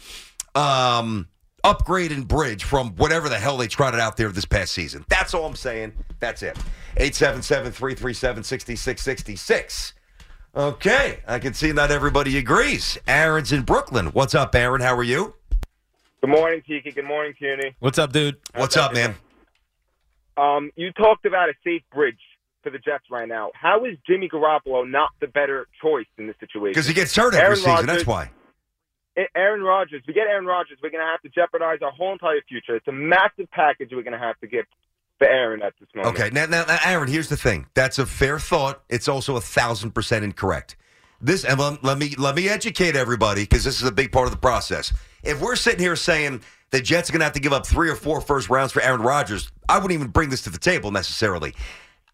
[0.54, 1.28] um,
[1.64, 5.04] upgrade and bridge from whatever the hell they trotted out there this past season.
[5.08, 5.92] That's all I'm saying.
[6.20, 6.56] That's it.
[6.96, 9.94] 877 337 6666.
[10.56, 12.98] Okay, I can see not everybody agrees.
[13.06, 14.06] Aaron's in Brooklyn.
[14.08, 14.80] What's up, Aaron?
[14.80, 15.34] How are you?
[16.20, 16.90] Good morning, Tiki.
[16.90, 17.76] Good morning, Tierney.
[17.78, 18.36] What's up, dude?
[18.54, 19.14] What's up, man?
[20.36, 22.16] Um, you talked about a safe bridge
[22.62, 23.50] for for the Jets right now.
[23.54, 26.72] How is Jimmy Garoppolo not the better choice in this situation?
[26.72, 27.70] Because he gets hurt every Aaron season.
[27.72, 28.30] Rodgers- That's why.
[29.34, 30.02] Aaron Rodgers.
[30.06, 32.76] We get Aaron Rodgers, we're going to have to jeopardize our whole entire future.
[32.76, 34.66] It's a massive package we're going to have to get
[35.18, 36.18] for Aaron at this moment.
[36.18, 37.66] Okay, now, now, Aaron, here's the thing.
[37.74, 38.82] That's a fair thought.
[38.88, 40.76] It's also a thousand percent incorrect.
[41.20, 44.26] This, and let, let me let me educate everybody because this is a big part
[44.26, 44.92] of the process.
[45.24, 47.90] If we're sitting here saying the Jets are going to have to give up three
[47.90, 50.92] or four first rounds for Aaron Rodgers, I wouldn't even bring this to the table
[50.92, 51.54] necessarily.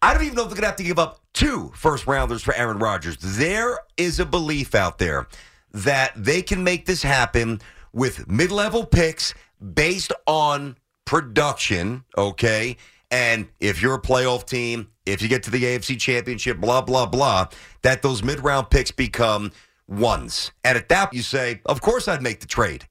[0.01, 2.41] I don't even know if they're going to have to give up two first rounders
[2.41, 3.17] for Aaron Rodgers.
[3.19, 5.27] There is a belief out there
[5.75, 7.59] that they can make this happen
[7.91, 9.33] with mid level picks
[9.73, 12.77] based on production, okay?
[13.11, 17.05] And if you're a playoff team, if you get to the AFC championship, blah, blah,
[17.05, 17.47] blah,
[17.81, 19.51] that those mid round picks become
[19.87, 20.51] ones.
[20.63, 22.87] And at that, you say, of course I'd make the trade.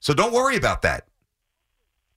[0.00, 1.08] So don't worry about that.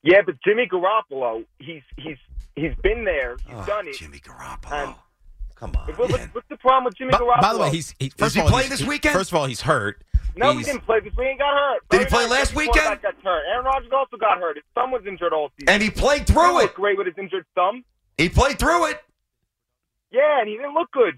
[0.03, 2.17] Yeah, but Jimmy Garoppolo, he's he's
[2.55, 3.95] he's been there, he's Oh, done it.
[3.95, 4.95] Jimmy Garoppolo.
[5.61, 5.87] And Come on.
[5.95, 7.41] what- what's, what's the problem with Jimmy By, Garoppolo?
[7.41, 9.13] by the way, he's he, first he of all, playing he's- this weekend?
[9.13, 10.01] First of all, he's hurt.
[10.35, 11.81] no, he didn't play because we ain't got hurt.
[11.89, 12.31] Did he play nice.
[12.31, 13.01] last weekend?
[13.01, 13.43] Got hurt.
[13.51, 14.55] Aaron Rodgers also got hurt.
[14.55, 15.73] His thumb was injured all season.
[15.73, 16.73] And he played through didn't it.
[16.75, 17.83] great with his injured thumb.
[18.17, 19.01] He played through it.
[20.11, 21.17] Yeah, and he didn't look good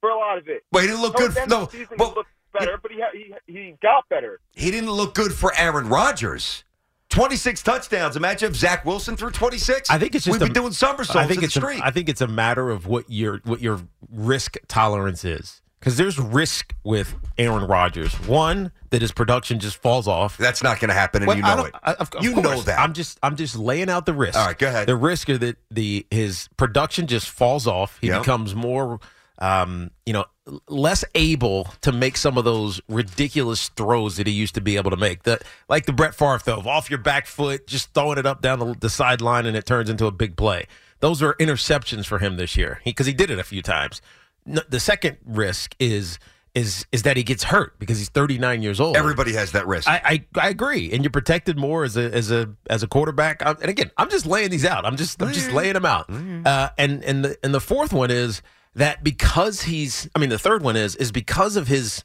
[0.00, 0.62] for a lot of it.
[0.70, 1.34] But he didn't look Towards good.
[1.34, 3.74] For, end no, of the season, well, he looked better, but he, ha- he he
[3.82, 4.40] got better.
[4.54, 6.64] he didn't look good for Aaron Rodgers.
[7.12, 8.16] 26 touchdowns.
[8.16, 9.90] Imagine if Zach Wilson threw 26.
[9.90, 11.80] I think it's just We've a- been doing somersaults I think in it's the street.
[11.84, 15.60] I think it's a matter of what your what your risk tolerance is.
[15.78, 18.14] Because there's risk with Aaron Rodgers.
[18.28, 20.36] One that his production just falls off.
[20.38, 21.74] That's not going to happen, and Well, you know it.
[21.82, 22.78] I- of- of you know that.
[22.78, 24.38] I'm just I'm just laying out the risk.
[24.38, 24.86] All right, go ahead.
[24.86, 27.98] The risk is that the his production just falls off.
[28.00, 28.22] He Yep.
[28.22, 29.00] becomes more,
[29.38, 30.24] um, you know,
[30.68, 34.90] less able to make some of those ridiculous throws that he used to be able
[34.90, 35.22] to make.
[35.22, 38.58] The like the Brett Favre throw off your back foot, just throwing it up down
[38.58, 40.66] the, the sideline, and it turns into a big play.
[41.00, 44.00] Those are interceptions for him this year because he, did it a few times.
[44.44, 46.18] No, the second risk is.
[46.54, 48.94] Is is that he gets hurt because he's 39 years old.
[48.94, 49.88] Everybody has that risk.
[49.88, 53.42] I, I I agree, and you're protected more as a as a as a quarterback.
[53.42, 54.84] i and again, I'm just laying these out.
[54.84, 56.10] I'm just I'm just laying them out.
[56.10, 58.42] Uh, and and the and the fourth one is
[58.74, 62.04] that because he's, I mean, the third one is is because of his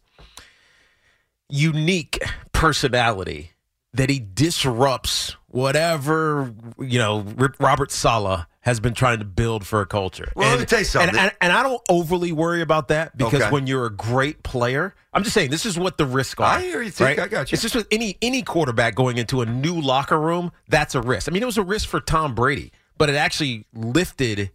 [1.50, 2.20] unique
[2.52, 3.52] personality
[3.94, 7.26] that he disrupts whatever you know
[7.60, 10.30] Robert Saleh has been trying to build for a culture.
[10.36, 11.10] Well, let and, me tell you something.
[11.10, 13.50] And, and, and I don't overly worry about that because Okay.
[13.50, 16.58] when you're a great player, I'm just saying this is what the risks are.
[16.58, 17.18] I hear you, Tick.
[17.18, 17.56] I got you.
[17.56, 21.30] It's just with any any quarterback going into a new locker room, that's a risk.
[21.30, 24.52] I mean, it was a risk for Tom Brady, but it actually lifted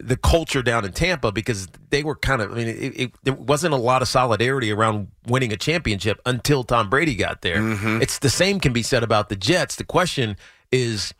[0.00, 2.52] the culture down in Tampa because they were kind of.
[2.52, 6.64] I mean, it, it, there wasn't a lot of solidarity around winning a championship until
[6.64, 7.58] Tom Brady got there.
[7.58, 8.02] Mm-hmm.
[8.02, 9.76] It's the same can be said about the Jets.
[9.76, 10.36] The question
[10.72, 11.14] is,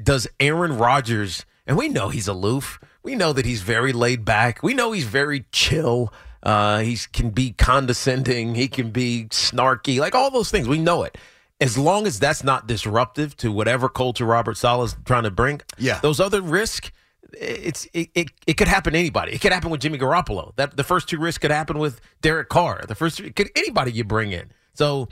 [0.00, 1.44] does Aaron Rodgers?
[1.66, 2.80] And we know he's aloof.
[3.02, 4.62] We know that he's very laid back.
[4.62, 6.12] We know he's very chill.
[6.42, 8.54] Uh, he can be condescending.
[8.54, 10.00] He can be snarky.
[10.00, 10.66] Like all those things.
[10.66, 11.18] We know it.
[11.60, 15.60] As long as that's not disruptive to whatever culture Robert Saleh's trying to bring.
[15.78, 16.00] Yeah.
[16.00, 16.90] Those other risks,
[17.38, 19.32] it's it, it, it could happen to anybody.
[19.32, 20.54] It could happen with Jimmy Garoppolo.
[20.56, 22.84] That the first two risks could happen with Derek Carr.
[22.86, 24.50] The first it could anybody you bring in.
[24.74, 25.08] So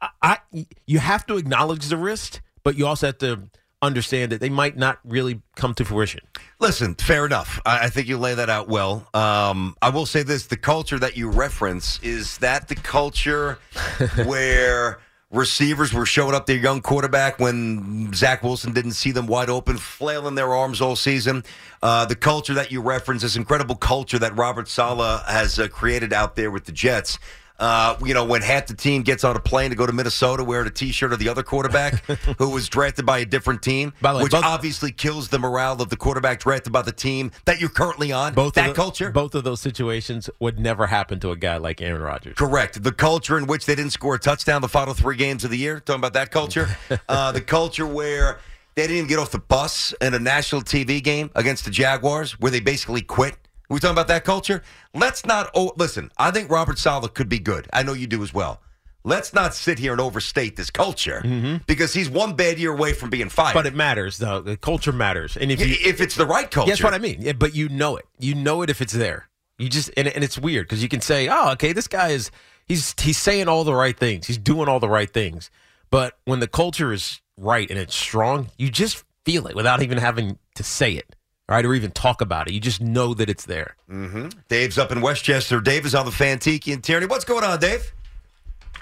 [0.00, 0.38] I, I
[0.86, 3.48] you have to acknowledge the risk, but you also have to
[3.82, 6.20] understand that they might not really come to fruition.
[6.58, 7.60] Listen, fair enough.
[7.66, 9.08] I, I think you lay that out well.
[9.14, 13.58] Um, I will say this: the culture that you reference is that the culture
[14.24, 14.98] where
[15.36, 19.76] receivers were showing up their young quarterback when Zach Wilson didn't see them wide open,
[19.76, 21.44] flailing their arms all season.
[21.82, 26.12] Uh, the culture that you reference, this incredible culture that Robert Saleh has uh, created
[26.12, 27.18] out there with the Jets.
[27.58, 30.44] Uh, you know, when half the team gets on a plane to go to Minnesota
[30.44, 32.04] wearing a T-shirt of the other quarterback
[32.38, 35.88] who was drafted by a different team, way, which both- obviously kills the morale of
[35.88, 38.34] the quarterback drafted by the team that you're currently on.
[38.34, 39.10] Both that of the- culture.
[39.10, 42.36] both of those situations would never happen to a guy like Aaron Rodgers.
[42.36, 42.82] Correct.
[42.82, 45.58] The culture in which they didn't score a touchdown the final three games of the
[45.58, 45.80] year.
[45.80, 46.68] Talking about that culture.
[47.08, 48.38] uh, the culture where
[48.74, 52.38] they didn't even get off the bus in a national TV game against the Jaguars,
[52.38, 53.34] where they basically quit.
[53.68, 54.62] We talking about that culture?
[54.94, 55.50] Let's not.
[55.54, 56.10] Oh, listen.
[56.18, 57.68] I think Robert Saleh could be good.
[57.72, 58.60] I know you do as well.
[59.04, 61.22] Let's not sit here and overstate this culture
[61.68, 63.50] because he's one bad year away from being fired.
[63.50, 63.58] Mm-hmm.
[63.58, 64.40] But it matters, though.
[64.40, 67.18] The culture matters, and if you, if it's the right culture, That's what I mean.
[67.20, 68.06] Yeah, but you know it.
[68.18, 69.28] You know it if it's there.
[69.58, 72.32] You just and, and it's weird because you can say, "Oh, okay, this guy is
[72.66, 74.26] he's he's saying all the right things.
[74.26, 75.50] He's doing all the right things."
[75.88, 79.98] But when the culture is right and it's strong, you just feel it without even
[79.98, 81.15] having to say it,
[81.48, 82.54] right, or even talk about it.
[82.54, 83.76] You just know that it's there.
[83.88, 85.60] hmm Dave's up in Westchester.
[85.60, 87.06] Dave is on the Fantiki and Tierney.
[87.06, 87.92] What's going on, Dave?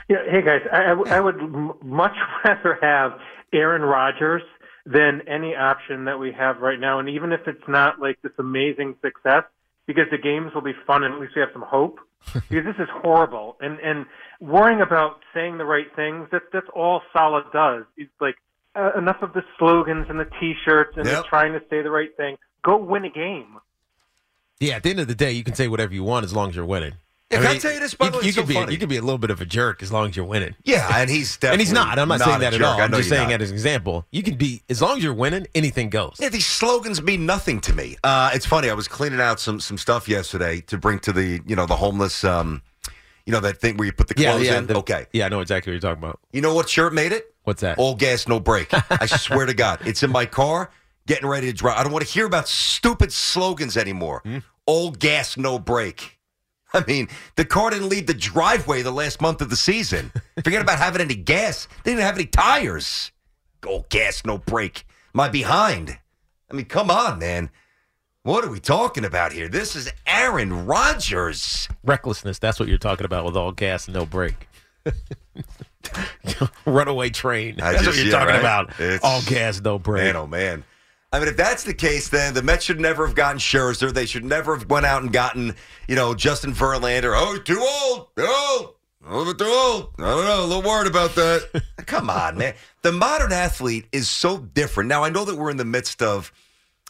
[0.09, 3.12] Yeah, hey guys, I, I w- I would m- much rather have
[3.53, 4.42] Aaron Rodgers
[4.87, 6.98] than any option that we have right now.
[6.98, 9.44] And even if it's not like this amazing success,
[9.87, 11.98] because the games will be fun and at least we have some hope.
[12.35, 13.57] because this is horrible.
[13.61, 14.07] And and
[14.40, 17.85] worrying about saying the right things, that that's all Saleh does.
[17.96, 18.37] It's like
[18.74, 21.22] uh, enough of the slogans and the t-shirts and Yep.
[21.24, 22.37] the trying to say the right thing.
[22.64, 23.46] Go win a game.
[24.61, 26.48] Yeah, at the end of the day, you can say whatever you want as long
[26.50, 26.94] as you're winning.
[27.31, 28.55] Yeah, can I tell you this, by You, the way, you it's so can be
[28.55, 28.72] funny.
[28.72, 30.55] you can be a little bit of a jerk as long as you're winning.
[30.64, 31.98] Yeah, and he's and he's not.
[31.98, 32.81] I'm not, not saying a that at all.
[32.81, 33.40] I I'm just saying not.
[33.40, 34.07] it as an example.
[34.12, 36.16] You can be as long as you're winning, anything goes.
[36.20, 37.96] Yeah, these slogans mean nothing to me.
[38.05, 38.70] Uh, it's funny.
[38.70, 41.77] I was cleaning out some some stuff yesterday to bring to the you know the
[41.77, 42.22] homeless.
[42.24, 42.62] Um,
[43.27, 44.59] you know that thing where you put the Yeah, clothes yeah.
[44.59, 44.66] in.
[44.66, 45.07] the- okay.
[45.12, 46.20] Yeah, I know exactly what you're talking about.
[46.33, 47.35] You know what shirt made it?
[47.44, 47.79] What's that?
[47.79, 48.68] All gas, no brake.
[48.90, 50.70] I swear to God, it's in my car,
[51.07, 51.79] getting ready to drive.
[51.79, 54.21] I don't want to hear about stupid slogans anymore.
[54.25, 54.38] Hmm?
[54.67, 56.19] All gas, no brake.
[56.73, 60.11] I mean, the car didn't leave the driveway the last month of the season.
[60.45, 61.69] Forget about having any gas.
[61.85, 63.12] They didn't have any tires.
[63.67, 64.87] All gas, no brake.
[65.12, 65.99] My behind.
[66.51, 67.51] I mean, come on, man.
[68.25, 69.49] What are we talking about here?
[69.49, 71.69] This is Aaron Rodgers.
[71.85, 72.38] Recklessness.
[72.38, 74.49] That's what you're talking about with all gas and no brake.
[76.67, 77.61] Runaway train.
[77.61, 78.40] I That's just- what you're yeah, talking right?
[78.40, 78.81] about.
[78.81, 80.05] It's- all gas, no brake.
[80.05, 80.64] Man, oh man.
[81.14, 83.94] I mean, if that's the case, then the Mets should never have gotten Scherzer.
[83.94, 85.55] They should never have went out and gotten,
[85.87, 87.12] you know, Justin Verlander.
[87.14, 88.09] Oh, too old.
[88.16, 88.74] Too old.
[89.07, 89.90] A little bit too old.
[89.98, 90.40] I don't know.
[90.40, 91.62] A little worried about that.
[91.87, 92.55] Come on, man.
[92.83, 94.88] The modern athlete is so different.
[94.88, 96.33] Now, I know that we're in the midst of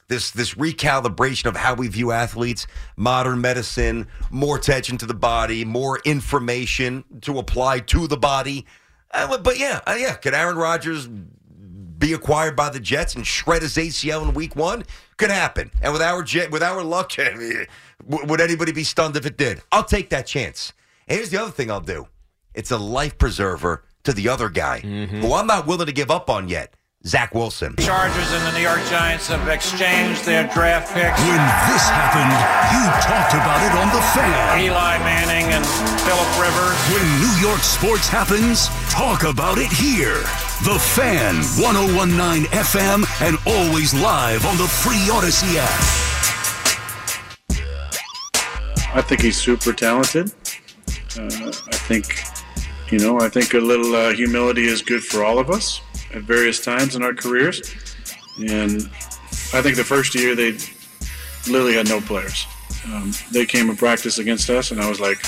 [0.08, 5.66] this this recalibration of how we view athletes, modern medicine, more attention to the body,
[5.66, 8.64] more information to apply to the body.
[9.10, 10.14] Uh, but- yeah, uh, yeah.
[10.14, 11.10] Could Aaron Rodgers
[11.98, 14.84] be acquired by the Jets and shred his ACL in Week One?
[15.16, 15.70] Could happen.
[15.82, 17.12] And with our jet, with our luck,
[18.06, 19.62] would anybody be stunned if it did?
[19.70, 20.72] I'll take that chance.
[21.08, 22.08] And here's the other thing I'll do.
[22.54, 25.20] It's a life preserver to the other guy, mm-hmm.
[25.20, 26.74] who I'm not willing to give up on yet.
[27.06, 27.76] Zach Wilson.
[27.76, 31.20] Chargers and the New York Giants have exchanged their draft picks.
[31.20, 32.32] When this happened,
[32.72, 34.64] you talked about it on The Fan.
[34.64, 35.66] Eli Manning and
[36.00, 36.80] Philip Rivers.
[36.88, 40.16] When New York sports happens, talk about it here.
[40.64, 46.14] The Fan, 1019 FM, and always live on the free Audacy app.
[48.96, 50.32] I think he's super talented.
[51.18, 52.24] Uh, I think,
[52.90, 55.82] you know, I think a little uh, humility is good for all of us
[56.14, 57.60] at various times in our careers.
[58.38, 58.82] And
[59.52, 60.56] I think the first year they
[61.48, 62.46] literally had no players.
[62.86, 65.18] Um, they came and practice against us, and I was like,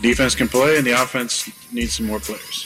[0.00, 2.64] defense can play, and the offense needs some more players.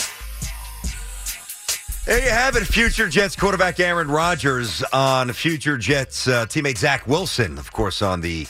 [2.04, 2.64] There you have it.
[2.64, 8.20] Future Jets quarterback Aaron Rodgers on future Jets uh, teammate Zach Wilson, of course, on
[8.20, 8.46] the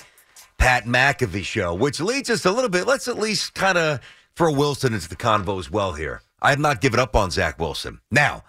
[0.57, 2.87] Pat McAfee show, which leads us a little bit.
[2.87, 4.01] Let's at least kind of
[4.37, 6.23] throw Wilson into the convo as well here.
[6.41, 8.01] I have not given up on Zach Wilson.
[8.11, 8.43] Now,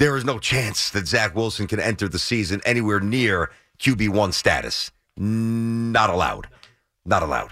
[0.00, 4.90] there is no chance that Zach Wilson can enter the season anywhere near QB1 status.
[5.18, 6.48] Not allowed.
[7.04, 7.50] Not allowed.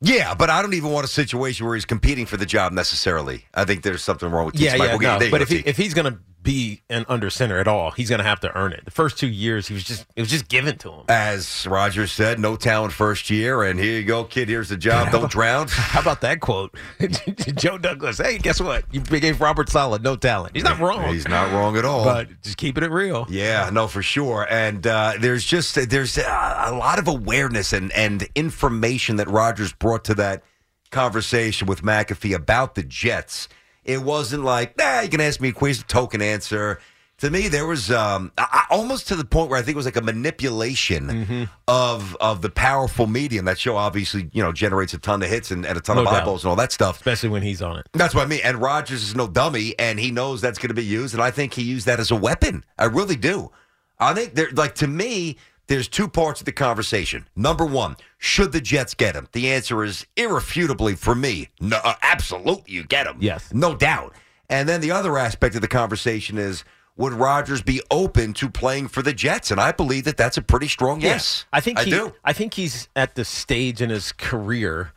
[0.00, 3.44] Yeah, but I don't even want a situation where he's competing for the job necessarily.
[3.52, 5.30] I think there's something wrong with Keith Yeah, yeah, no.
[5.30, 8.18] But if he, if he's going to be an under center at all, he's going
[8.20, 8.84] to have to earn it.
[8.84, 11.04] The first two years, he was just it was just given to him.
[11.08, 14.48] As Rodgers said, no talent first year, and here you go, kid.
[14.48, 15.10] Here's the job.
[15.10, 15.68] Don't drown.
[15.70, 16.74] How about that quote,
[17.56, 18.18] Joe Douglas?
[18.18, 18.84] Hey, guess what?
[18.92, 20.54] You gave Robert Saleh no talent.
[20.54, 21.12] He's not wrong.
[21.12, 22.04] He's not wrong at all.
[22.04, 23.26] But just keeping it real.
[23.28, 24.46] Yeah, no, for sure.
[24.48, 29.72] And uh, there's just there's uh, a lot of awareness and and information that Rodgers
[29.72, 30.42] brought to that
[30.90, 33.48] conversation with McAfee about the Jets.
[33.88, 36.78] It wasn't like, nah, you can ask me a quiz, token answer.
[37.18, 39.86] To me, there was um, I, almost to the point where I think it was
[39.86, 43.44] like a manipulation of of the powerful medium.
[43.46, 46.02] That show obviously, you know, generates a ton of hits and, and a ton No
[46.02, 46.22] of doubt.
[46.22, 46.96] eyeballs and all that stuff.
[46.98, 47.88] Especially when he's on it.
[47.92, 48.40] That's what I mean.
[48.44, 51.14] And Rodgers is no dummy, and he knows that's going to be used.
[51.14, 52.64] And I think he used that as a weapon.
[52.78, 53.50] I really do.
[53.98, 57.28] I think there, like to me, there's two parts of the conversation.
[57.36, 59.28] Number one, should the Jets get him?
[59.32, 63.18] The answer is irrefutably for me, no, uh, absolutely, you get him.
[63.20, 64.14] Yes, no doubt.
[64.50, 66.64] And then the other aspect of the conversation is.
[66.96, 69.52] Would Rodgers be open to playing for the Jets?
[69.52, 71.44] And I believe that that's a pretty strong yes.
[71.52, 72.12] I think I he, do.
[72.24, 74.92] I think he's at the stage in his career,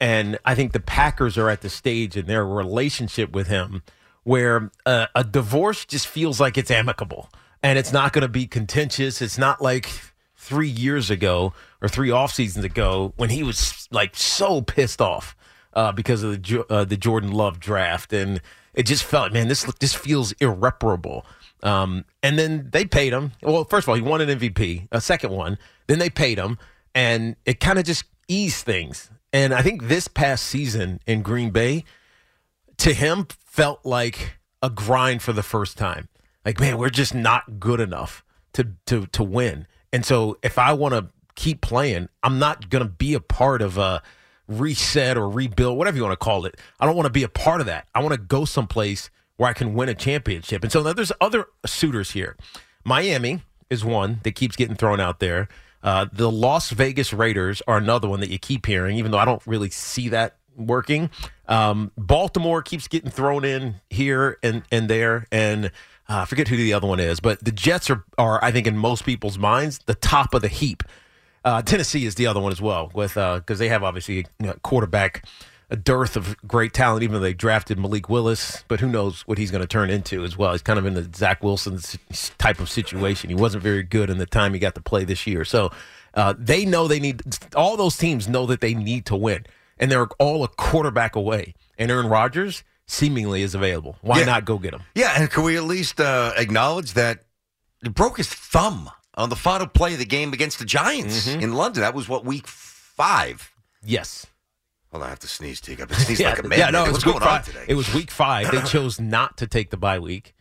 [0.00, 3.82] and I think the Packers are at the stage in their relationship with him
[4.22, 7.30] where uh, a divorce just feels like it's amicable
[7.62, 9.20] and it's not going to be contentious.
[9.20, 9.90] It's not like
[10.50, 15.36] three years ago or three off seasons ago when he was like so pissed off
[15.74, 18.40] uh, because of the uh, the Jordan Love draft, and
[18.74, 21.24] it just felt, man, this this feels irreparable.
[21.62, 23.32] Um, and then they paid him.
[23.42, 25.56] Well, first of all, he won an MVP, a second one.
[25.86, 26.58] Then they paid him,
[26.94, 29.10] and it kind of just eased things.
[29.32, 31.84] And I think this past season in Green Bay,
[32.78, 36.08] to him, felt like a grind for the first time.
[36.44, 38.24] Like, man, we're just not good enough
[38.54, 39.68] to to to win.
[39.92, 43.62] And so if I want to keep playing, I'm not going to be a part
[43.62, 44.02] of a
[44.46, 46.56] reset or rebuild, whatever you want to call it.
[46.78, 47.86] I don't want to be a part of that.
[47.94, 50.62] I want to go someplace where I can win a championship.
[50.62, 52.36] And so now there's other suitors here.
[52.84, 55.48] Miami is one that keeps getting thrown out there.
[55.82, 59.24] Uh, the Las Vegas Raiders are another one that you keep hearing, even though I
[59.24, 61.10] don't really see that working.
[61.48, 65.26] Um, Baltimore keeps getting thrown in here and, and there.
[65.32, 65.70] And
[66.10, 68.66] uh, I forget who the other one is, but the Jets are, are, I think,
[68.66, 70.82] in most people's minds, the top of the heap.
[71.44, 74.54] Uh, Tennessee is the other one as well, with because they have obviously you know,
[74.62, 75.24] quarterback
[75.70, 78.64] a dearth of great talent, even though they drafted Malik Willis.
[78.66, 80.50] But who knows what he's going to turn into as well?
[80.52, 81.78] He's kind of in the Zach Wilson
[82.38, 83.30] type of situation.
[83.30, 85.70] He wasn't very good in the time he got to play this year, so
[86.14, 87.22] uh, they know they need.
[87.54, 89.46] All those teams know that they need to win,
[89.78, 91.54] and they're all a quarterback away.
[91.78, 93.96] And Aaron Rodgers seemingly is available.
[94.02, 94.24] Why Yeah.
[94.26, 94.82] not go get him?
[94.94, 97.24] Yeah, and can we at least uh, acknowledge that
[97.82, 101.40] he broke his thumb on the final play of the game against the Giants Mm-hmm.
[101.40, 101.82] in London?
[101.82, 103.52] That was what week five.
[103.84, 104.26] Yes.
[104.92, 105.80] On, I have to sneeze, Teague.
[105.80, 106.58] I've been sneezing yeah, like a man.
[106.58, 107.44] yeah, no, it What's was going week on five.
[107.46, 107.64] today?
[107.68, 108.50] It was week five.
[108.50, 110.34] They chose not to take the bye week,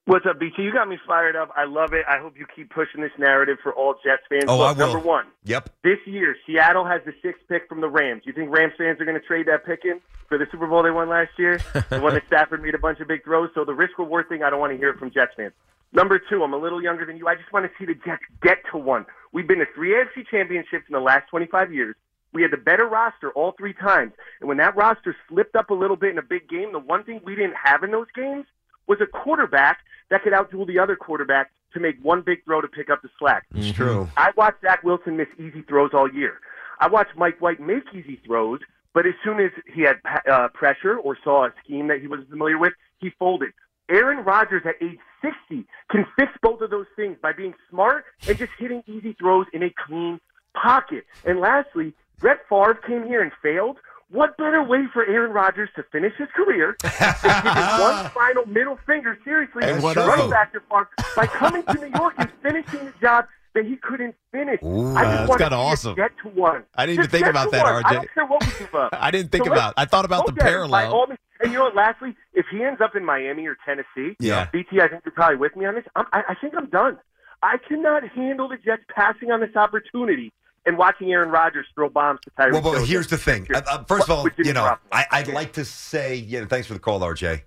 [0.07, 0.63] What's up, BT?
[0.63, 1.51] You got me fired up.
[1.57, 2.05] I love it.
[2.09, 4.45] I hope you keep pushing this narrative for all Jets fans.
[4.47, 4.93] Oh, Look, I will.
[4.93, 5.71] Number one, Yep.
[5.83, 8.23] this year, Seattle has the sixth pick from the Rams.
[8.25, 10.85] You think Rams fans are going to trade that pick in for the Super Bowl
[10.85, 11.59] they won last year?
[11.91, 13.51] the one that Stafford made a bunch of big throws.
[13.55, 15.55] So the risk reward thing, I don't want to hear it from Jets fans.
[15.93, 17.27] Number two, I'm a little younger than you.
[17.27, 19.07] I just want to see the Jets get to one.
[19.33, 21.97] We've been to three AFC championships in the last 25 years.
[22.37, 24.13] We had the better roster all three times.
[24.41, 27.03] And when that roster slipped up a little bit in a big game, the one
[27.03, 28.45] thing we didn't have in those games
[28.87, 29.79] was a quarterback
[30.11, 33.09] that could outduel the other quarterback to make one big throw to pick up the
[33.19, 33.47] slack.
[33.55, 34.07] It's true.
[34.19, 36.39] I watched Zach Wilson miss easy throws all year.
[36.79, 38.61] I watched Mike White make easy throws,
[38.93, 39.97] but as soon as he had
[40.31, 43.53] uh, pressure or saw a scheme that he was familiar with, he folded.
[43.89, 48.37] Aaron Rodgers at age 60 can fix both of those things by being smart and
[48.37, 50.21] just hitting easy throws in a clean
[50.55, 51.05] pocket.
[51.25, 53.79] And lastly, Brett Favre came here and failed.
[54.09, 57.23] What better way for Aaron Rodgers to finish his career than give
[57.81, 60.31] one final middle finger, seriously, And what of?
[60.31, 64.15] back to Favre, by coming to New York and finishing the job that he couldn't
[64.31, 64.61] finish.
[64.63, 65.95] Ooh, I just that's to kinda awesome.
[65.97, 66.63] Get to one.
[66.77, 67.75] I didn't even Just think about that, one.
[67.85, 67.93] I RJ.
[67.95, 68.91] don't care what we give up.
[68.97, 69.75] I didn't think So about.
[69.77, 71.07] I thought about the parallel.
[71.41, 71.75] And you know what?
[71.75, 74.47] Lastly, if he ends up in Miami or Tennessee, Yeah.
[74.53, 75.85] BT, I think you're probably with me on this.
[75.97, 76.97] I'm, I, I think I'm done.
[77.43, 80.33] I cannot handle the Jets passing on this opportunity
[80.67, 82.85] and watching Aaron Rodgers throw bombs to Tyreek Well, well, Hill.
[82.85, 83.47] here's the thing.
[83.55, 86.41] Uh, uh, first of all, With Jimmy you know, I, I'd like to say, you
[86.41, 87.43] know, thanks for the call, RJ.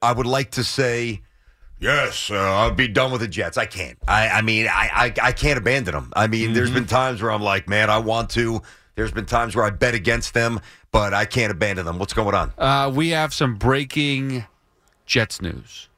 [0.00, 1.22] I would like to say,
[1.80, 3.58] yes, uh, I'll be done with the Jets.
[3.58, 3.98] I can't.
[4.06, 4.90] I, I mean, I,
[5.20, 6.12] I, I can't abandon them.
[6.14, 8.62] I mean, there's been times where I'm like, man, I want to.
[8.94, 10.60] There's been times where I bet against them,
[10.92, 11.98] but I can't abandon them.
[11.98, 12.52] What's going on?
[12.56, 14.44] Uh, we have some breaking
[15.06, 15.88] Jets news.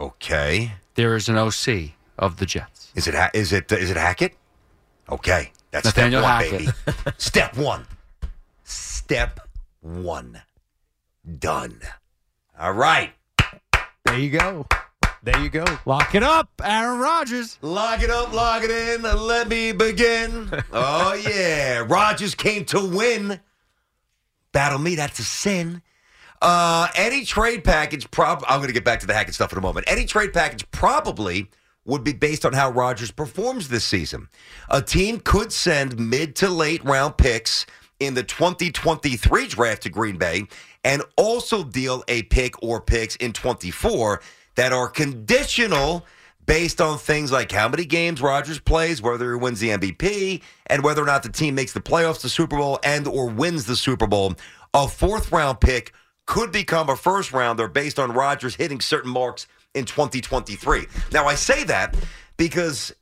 [0.00, 0.72] Okay.
[0.94, 2.90] There is an OC of the Jets.
[2.94, 4.34] Is it Ha- is it is it Hackett?
[5.10, 6.86] Okay, that's Nathaniel step one, Hackett.
[6.86, 7.14] baby.
[7.18, 7.86] step one.
[8.64, 9.40] Step
[9.80, 10.40] one.
[11.38, 11.80] Done.
[12.58, 13.12] All right.
[14.04, 14.66] There you go.
[15.22, 15.64] There you go.
[15.84, 17.58] Lock it up, Aaron Rodgers.
[17.60, 19.02] Lock it up, lock it in.
[19.02, 20.50] Let me begin.
[20.72, 23.40] Oh yeah, Rodgers came to win.
[24.52, 25.82] Battle me, that's a sin.
[26.40, 29.58] Uh, any trade package, prob I'm going to get back to the Hackett stuff in
[29.58, 29.86] a moment.
[29.90, 31.50] Any trade package probably
[31.88, 34.28] would be based on how Rodgers performs this season.
[34.68, 37.64] A team could send mid to late round picks
[37.98, 40.46] in the 2023 draft to Green Bay
[40.84, 44.20] and also deal a pick or picks in 24
[44.54, 46.04] that are conditional
[46.44, 50.84] based on things like how many games Rodgers plays, whether he wins the MVP, and
[50.84, 53.76] whether or not the team makes the playoffs, the Super Bowl, and or wins the
[53.76, 54.34] Super Bowl.
[54.74, 55.92] A fourth round pick
[56.26, 59.46] could become a first rounder based on Rodgers hitting certain marks
[59.78, 60.86] in 2023.
[61.12, 61.96] Now I say that
[62.36, 62.92] because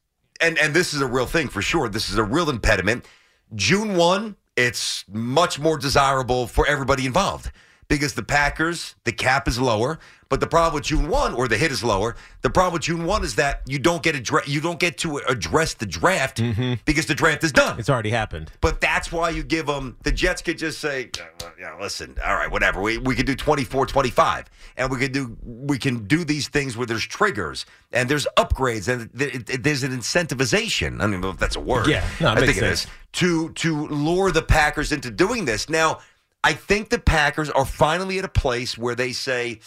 [0.40, 1.88] and and this is a real thing for sure.
[1.88, 3.06] This is a real impediment.
[3.54, 7.50] June 1, it's much more desirable for everybody involved
[7.88, 9.98] because the Packers, the cap is lower.
[10.28, 12.16] But the problem with June one, or the hit is lower.
[12.42, 15.18] The problem with June one is that you don't get address, you don't get to
[15.18, 16.74] address the draft mm-hmm.
[16.84, 17.78] because the draft is done.
[17.78, 18.50] It's already happened.
[18.60, 19.96] But that's why you give them.
[20.02, 21.10] The Jets could just say,
[21.58, 22.80] "Yeah, listen, all right, whatever.
[22.80, 24.46] We we could do 24, 25,
[24.76, 28.88] and we could do we can do these things where there's triggers and there's upgrades
[28.88, 31.00] and th- th- there's an incentivization.
[31.00, 31.86] I don't know if that's a word.
[31.86, 32.84] Yeah, no, it I think it sense.
[32.84, 35.68] is to to lure the Packers into doing this.
[35.68, 36.00] Now,
[36.42, 39.60] I think the Packers are finally at a place where they say,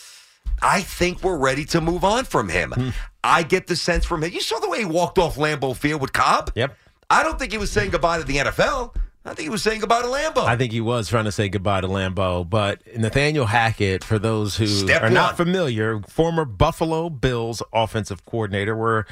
[0.62, 2.72] I think we're ready to move on from him.
[2.72, 2.90] Hmm.
[3.24, 4.32] I get the sense from him.
[4.32, 6.52] You saw the way he walked off Lambeau Field with Cobb?
[6.56, 6.76] Yep.
[7.10, 8.96] I don't think he was saying goodbye to the NFL.
[9.26, 10.46] I think he was saying goodbye to Lambeau.
[10.46, 14.56] I think he was trying to say goodbye to Lambeau, but Nathaniel Hackett, for those
[14.56, 19.06] who Step are not familiar, former Buffalo Bills offensive coordinator, where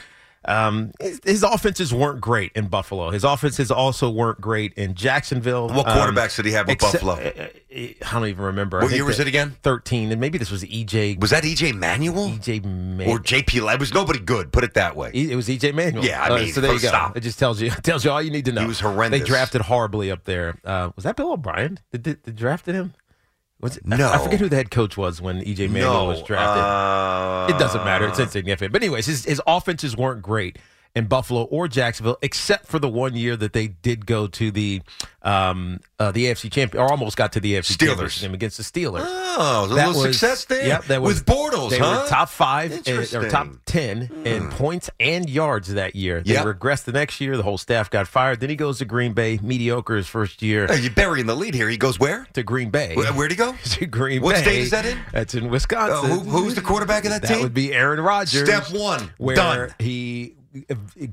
[0.48, 3.10] um, his, his offenses weren't great in Buffalo.
[3.12, 5.68] His offenses also weren't great in Jacksonville.
[5.70, 7.14] What Um, quarterbacks did he have with except- Buffalo?
[7.14, 8.78] uh, uh, I don't even remember.
[8.80, 9.56] I What think year was it again?
[9.62, 11.20] Thirteen, and maybe this was EJ.
[11.20, 12.30] Was that EJ Manuel?
[12.30, 13.10] EJ Manuel.
[13.16, 13.72] or JP?
[13.74, 14.52] It was nobody good.
[14.52, 15.12] Put it that way.
[15.14, 16.04] It was EJ Manuel.
[16.04, 16.88] Yeah, I Uh, mean, so there you go.
[16.88, 17.16] stop.
[17.18, 18.62] It just tells you tells you all you need to know.
[18.62, 19.20] He was horrendous.
[19.20, 20.58] They drafted horribly up there.
[20.66, 21.80] Uh, was that Bill O'Brien?
[21.92, 22.94] Did, did, did drafted him?
[23.60, 24.12] Was it, I- No.
[24.12, 26.64] I, forget who the head coach was when EJ Manuel No, was drafted.
[26.64, 28.08] uh, it doesn't matter.
[28.08, 28.72] It's insignificant.
[28.72, 30.58] But anyways, his, his offenses weren't great
[30.98, 34.82] in Buffalo or Jacksonville, except for the one year that they did go to the
[35.24, 37.88] um, uh, the AFC champion or almost got to the AFC Steelers.
[37.88, 39.04] championship game against the Steelers.
[39.06, 40.66] Oh, a That little was- success there.
[40.68, 42.02] Yep, that was with Bortles, They huh?
[42.04, 43.30] were top five in, or Hmm.
[43.30, 46.22] top ten in points and yards that year.
[46.24, 46.46] They Yep.
[46.46, 47.36] regressed the next year.
[47.36, 48.40] The whole staff got fired.
[48.40, 51.54] Then he goes to Green Bay, mediocre his first year Hey, you're burying the lead
[51.56, 51.68] here.
[51.68, 52.26] He goes where?
[52.34, 52.96] to Green Bay.
[52.96, 53.54] Where, where'd he go?
[53.66, 54.42] to Green What Bay.
[54.44, 54.98] state is that in?
[55.12, 56.10] That's in Uh, Wisconsin.
[56.10, 57.38] who, who's the quarterback of that, That team?
[57.38, 58.48] That would be Aaron Rodgers.
[58.48, 59.74] Step one, where done.
[59.80, 60.38] he uh,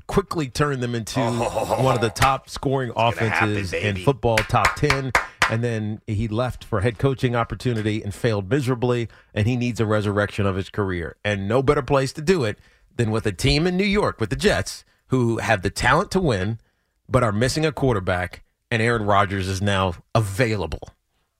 [0.07, 1.83] quickly turned them into Oh.
[1.83, 5.11] one of the top scoring happen, offenses in football, top 10.
[5.49, 9.09] And then he left for head coaching opportunity and failed miserably.
[9.33, 11.17] And he needs a resurrection of his career.
[11.23, 12.57] And no better place to do it
[12.95, 16.19] than with a team in New York, with the Jets, who have the talent to
[16.19, 16.59] win,
[17.07, 18.43] but are missing a quarterback.
[18.71, 20.89] And Aaron Rodgers is now available.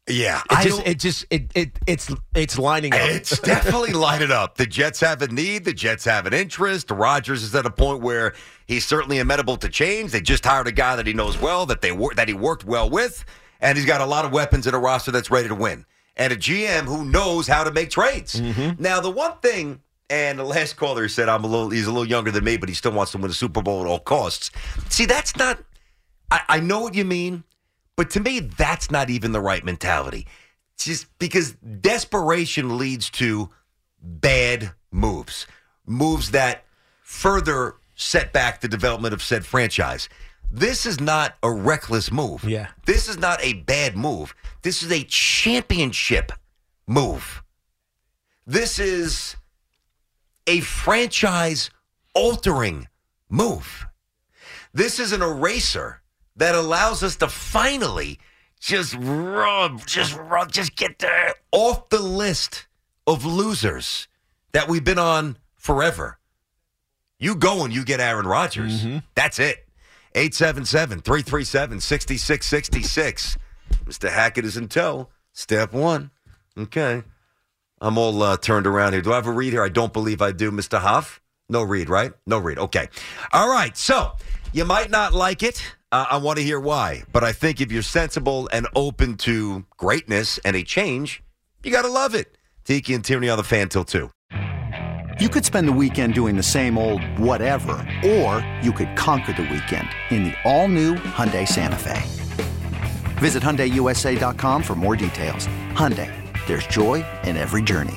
[0.07, 2.99] Yeah, It I just, it just, it, it, it's, it's lining up.
[3.01, 4.55] It's definitely lining up.
[4.55, 5.65] The Jets have a need.
[5.65, 6.91] The Jets have an interest.
[6.91, 8.35] Rodgers is at a point where
[8.67, 10.11] he's certainly amenable to change.
[10.11, 12.65] They just hired a guy that he knows well, that they wor- that he worked
[12.65, 13.25] well with,
[13.61, 15.87] and he's got a lot of weapons in a roster that's ready to win,
[16.17, 18.39] and a GM who knows how to make trades.
[18.39, 18.79] Mm-hmm.
[18.81, 19.81] Now, the one thing,
[20.11, 22.69] and the last caller said I'm a little, he's a little younger than me, but
[22.69, 24.51] he still wants to win a Super Bowl at all costs.
[24.89, 25.57] See, that's not.
[26.29, 27.43] I, I know what you mean,
[27.95, 30.27] but to me, that's not even the right mentality.
[30.77, 33.49] Just because desperation leads to
[34.01, 35.47] bad moves,
[35.85, 36.65] moves that
[37.01, 40.09] further set back the development of said franchise.
[40.51, 42.43] This is not a reckless move.
[42.43, 42.67] Yeah.
[42.85, 44.35] This is not a bad move.
[44.61, 46.31] This is a championship
[46.87, 47.43] move.
[48.45, 49.35] This is
[50.45, 51.69] a franchise
[52.13, 52.87] altering
[53.29, 53.87] move.
[54.73, 56.01] This is an eraser
[56.35, 58.19] that allows us to finally
[58.59, 62.67] just rub, just rub, just get there off the list
[63.07, 64.07] of losers
[64.53, 66.17] that we've been on forever.
[67.19, 68.85] You go and you get Aaron Rodgers.
[69.15, 69.67] That's it.
[70.15, 73.37] 877 337 6666.
[73.85, 74.09] Mr.
[74.11, 75.09] Hackett is in tow.
[75.33, 76.11] Step one.
[76.57, 77.03] Okay.
[77.81, 79.01] I'm all uh, turned around here.
[79.01, 79.63] Do I have a read here?
[79.63, 80.79] I don't believe I do, Mr.
[80.79, 81.21] Hoff.
[81.49, 82.13] No read, right?
[82.25, 82.57] No read.
[82.57, 82.87] Okay.
[83.33, 83.75] All right.
[83.77, 84.13] So
[84.53, 85.61] you might not like it.
[85.95, 87.03] Uh, I want to hear why.
[87.13, 91.23] But I think if you're sensible and open to greatness and a change,
[91.63, 92.37] you got to love it.
[92.65, 94.09] Tiki and Tierney on the fan till 2.
[95.21, 99.43] You could spend the weekend doing the same old whatever, or you could conquer the
[99.43, 102.01] weekend in the all-new Hyundai Santa Fe.
[103.19, 105.47] Visit HyundaiUSA.com for more details.
[105.71, 106.11] Hyundai,
[106.45, 107.95] there's joy in every journey.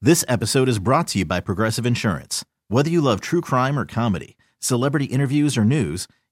[0.00, 2.44] This episode is brought to you by Progressive Insurance.
[2.68, 6.06] Whether you love true crime or comedy, celebrity interviews or news,